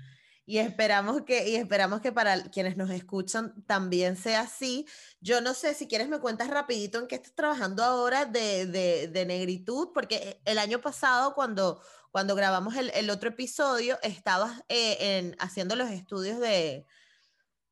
[0.47, 4.85] Y esperamos que, y esperamos que para quienes nos escuchan también sea así.
[5.19, 9.07] Yo no sé si quieres me cuentas rapidito en qué estás trabajando ahora de, de,
[9.07, 11.81] de negritud, porque el año pasado cuando,
[12.11, 16.85] cuando grabamos el, el otro episodio estabas eh, en, haciendo los estudios de,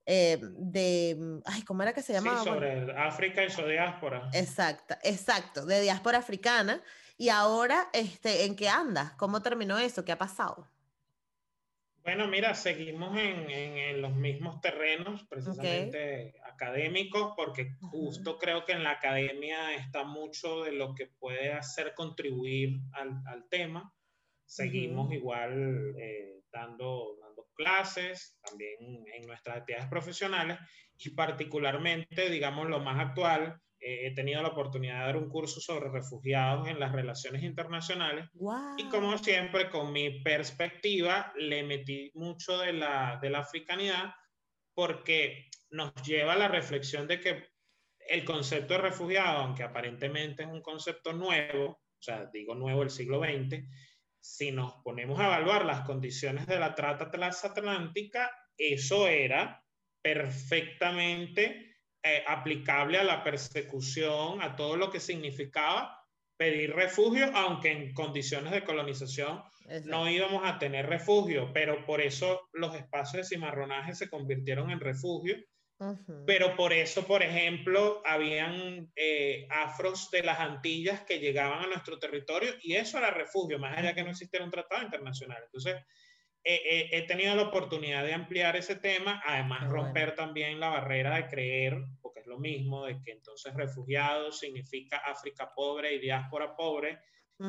[0.06, 2.40] eh, de, mm, ay, ¿cómo era que se llamaba?
[2.40, 4.30] Sí, sobre África y su diáspora.
[4.34, 6.82] Exacto, exacto, de diáspora africana.
[7.18, 9.14] Y ahora, este, ¿en qué andas?
[9.14, 10.04] ¿Cómo terminó eso?
[10.04, 10.68] ¿Qué ha pasado?
[12.04, 18.84] Bueno, mira, seguimos en, en, los mismos terrenos, precisamente académicos, porque justo creo que en
[18.84, 23.94] la academia está mucho de lo que puede hacer contribuir al, al tema.
[24.46, 27.18] Seguimos igual eh, dando,
[27.56, 30.58] clases, también en nuestras actividades profesionales
[30.98, 35.60] y particularmente, digamos, lo más actual, eh, he tenido la oportunidad de dar un curso
[35.60, 38.30] sobre refugiados en las relaciones internacionales
[38.78, 44.14] y como siempre con mi perspectiva le metí mucho de la, de la africanidad
[44.74, 47.50] porque nos lleva a la reflexión de que
[48.08, 52.90] el concepto de refugiado, aunque aparentemente es un concepto nuevo, o sea, digo nuevo el
[52.90, 53.66] siglo XX,
[54.20, 59.62] si nos ponemos a evaluar las condiciones de la trata transatlántica, eso era
[60.02, 61.73] perfectamente
[62.04, 66.04] eh, aplicable a la persecución, a todo lo que significaba
[66.38, 69.42] pedir refugio, aunque en condiciones de colonización
[69.86, 74.80] no íbamos a tener refugio, pero por eso los espacios de cimarronaje se convirtieron en
[74.80, 75.38] refugio.
[76.26, 82.00] Pero por eso, por ejemplo, habían eh, afros de las Antillas que llegaban a nuestro
[82.00, 85.42] territorio y eso era refugio, más allá que no existiera un tratado internacional.
[85.44, 85.76] Entonces,
[86.44, 91.78] he tenido la oportunidad de ampliar ese tema, además romper también la barrera de creer,
[92.02, 97.00] porque es lo mismo, de que entonces refugiado significa África pobre y diáspora pobre,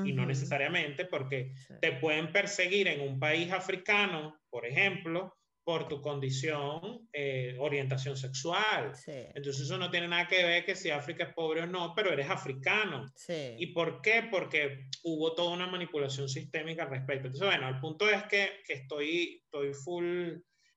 [0.04, 6.02] y no necesariamente, porque te pueden perseguir en un país africano, por ejemplo, por tu
[6.02, 8.92] condición, eh, orientación sexual.
[9.06, 12.12] Entonces eso no tiene nada que ver que si África es pobre o no, pero
[12.12, 13.06] eres africano.
[13.28, 14.28] ¿Y por qué?
[14.30, 17.28] Porque hubo toda una manipulación sistémica al respecto.
[17.28, 20.34] Entonces, bueno, el punto es que, que estoy, estoy full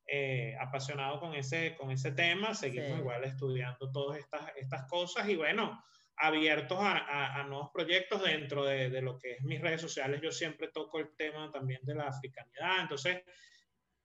[0.08, 5.36] eh, apasionado con ese, con ese tema, seguimos igual estudiando todas estas, estas cosas y
[5.36, 5.84] bueno,
[6.16, 10.22] abiertos a, a, nuevos proyectos dentro de, de lo que es mis redes sociales.
[10.22, 12.82] Yo siempre toco el tema también de la africanidad.
[12.82, 13.22] Entonces,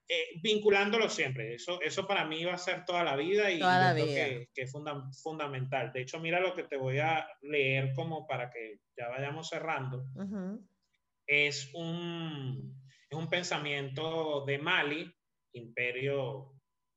[0.09, 1.55] eh, vinculándolo siempre.
[1.55, 4.73] Eso, eso para mí va a ser toda la vida y creo Que, que, es
[5.23, 5.93] fundamental.
[5.93, 10.05] De hecho, mira lo que te voy a leer como para que ya vayamos cerrando.
[11.27, 15.15] es, un, es un pensamiento de Mali,
[15.53, 16.55] imperio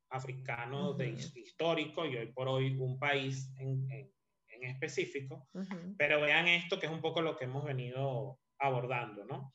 [0.09, 5.47] africano de, histórico y hoy por hoy un país en, en específico,
[5.97, 9.53] pero vean esto que es un poco lo que hemos venido abordando, ¿no?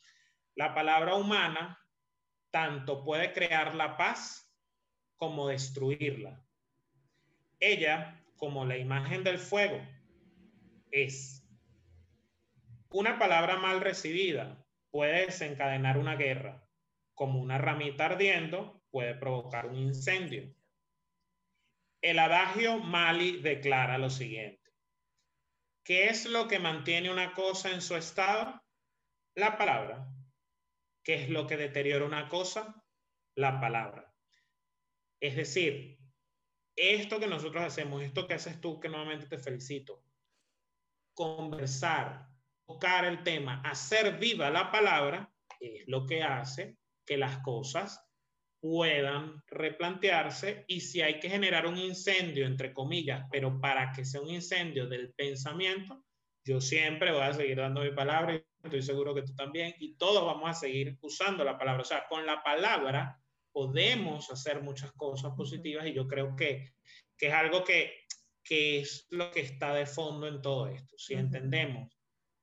[0.55, 1.79] La palabra humana
[2.51, 4.51] tanto puede crear la paz
[5.17, 6.45] como destruirla.
[7.59, 9.81] Ella, como la imagen del fuego,
[10.91, 11.47] es
[12.91, 16.67] una palabra mal recibida puede desencadenar una guerra,
[17.15, 20.53] como una ramita ardiendo puede provocar un incendio.
[22.03, 24.73] El adagio Mali declara lo siguiente.
[25.85, 28.61] ¿Qué es lo que mantiene una cosa en su estado?
[29.35, 30.09] La palabra.
[31.03, 32.85] ¿Qué es lo que deteriora una cosa?
[33.35, 34.15] La palabra.
[35.21, 35.99] Es decir,
[36.77, 40.03] esto que nosotros hacemos, esto que haces tú, que nuevamente te felicito,
[41.15, 42.27] conversar,
[42.67, 48.07] tocar el tema, hacer viva la palabra, es lo que hace que las cosas
[48.61, 54.21] puedan replantearse y si hay que generar un incendio, entre comillas, pero para que sea
[54.21, 56.05] un incendio del pensamiento,
[56.45, 60.25] yo siempre voy a seguir dando mi palabra estoy seguro que tú también, y todos
[60.25, 61.83] vamos a seguir usando la palabra.
[61.83, 63.21] O sea, con la palabra
[63.53, 66.75] podemos hacer muchas cosas positivas y yo creo que,
[67.17, 68.07] que es algo que,
[68.43, 70.97] que, es lo que está de fondo en todo esto.
[70.99, 71.89] Si entendemos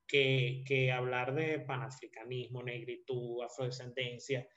[0.08, 4.48] que, que hablar de panafricanismo, negritud, afrodescendencia,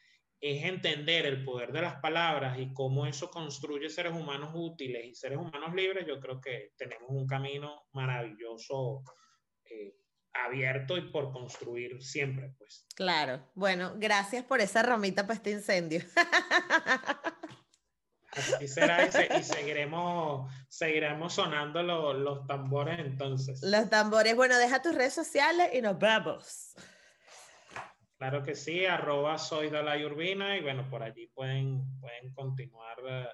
[0.41, 5.15] es entender el poder de las palabras y cómo eso construye seres humanos útiles y
[5.15, 9.05] seres humanos libres, yo creo que tenemos un camino maravilloso,
[9.65, 9.97] eh,
[10.33, 12.87] abierto y por construir siempre, pues.
[12.95, 13.51] Claro.
[13.55, 16.01] Bueno, gracias por esa ramita para este incendio.
[18.33, 23.61] Así será y, seguiremos, seguiremos sonando los tambores entonces.
[23.63, 24.37] Los tambores.
[24.37, 26.75] Bueno, deja tus redes sociales y nos vemos.
[28.21, 33.29] Claro que sí, arroba soy Dalai Urbina y bueno, por allí pueden, pueden continuar eh,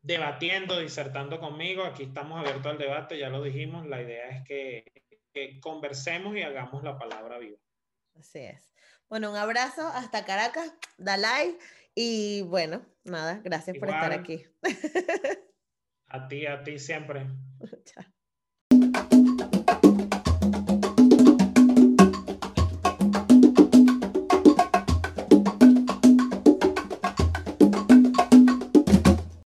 [0.00, 1.82] debatiendo, disertando conmigo.
[1.82, 5.03] Aquí estamos abiertos al debate, ya lo dijimos, la idea es que,
[5.60, 7.58] conversemos y hagamos la palabra viva.
[8.14, 8.72] Así es.
[9.08, 11.58] Bueno, un abrazo hasta Caracas, Dalai,
[11.94, 14.44] y bueno, nada, gracias por estar aquí.
[16.06, 17.26] A ti, a ti siempre.
[17.84, 18.04] Chao.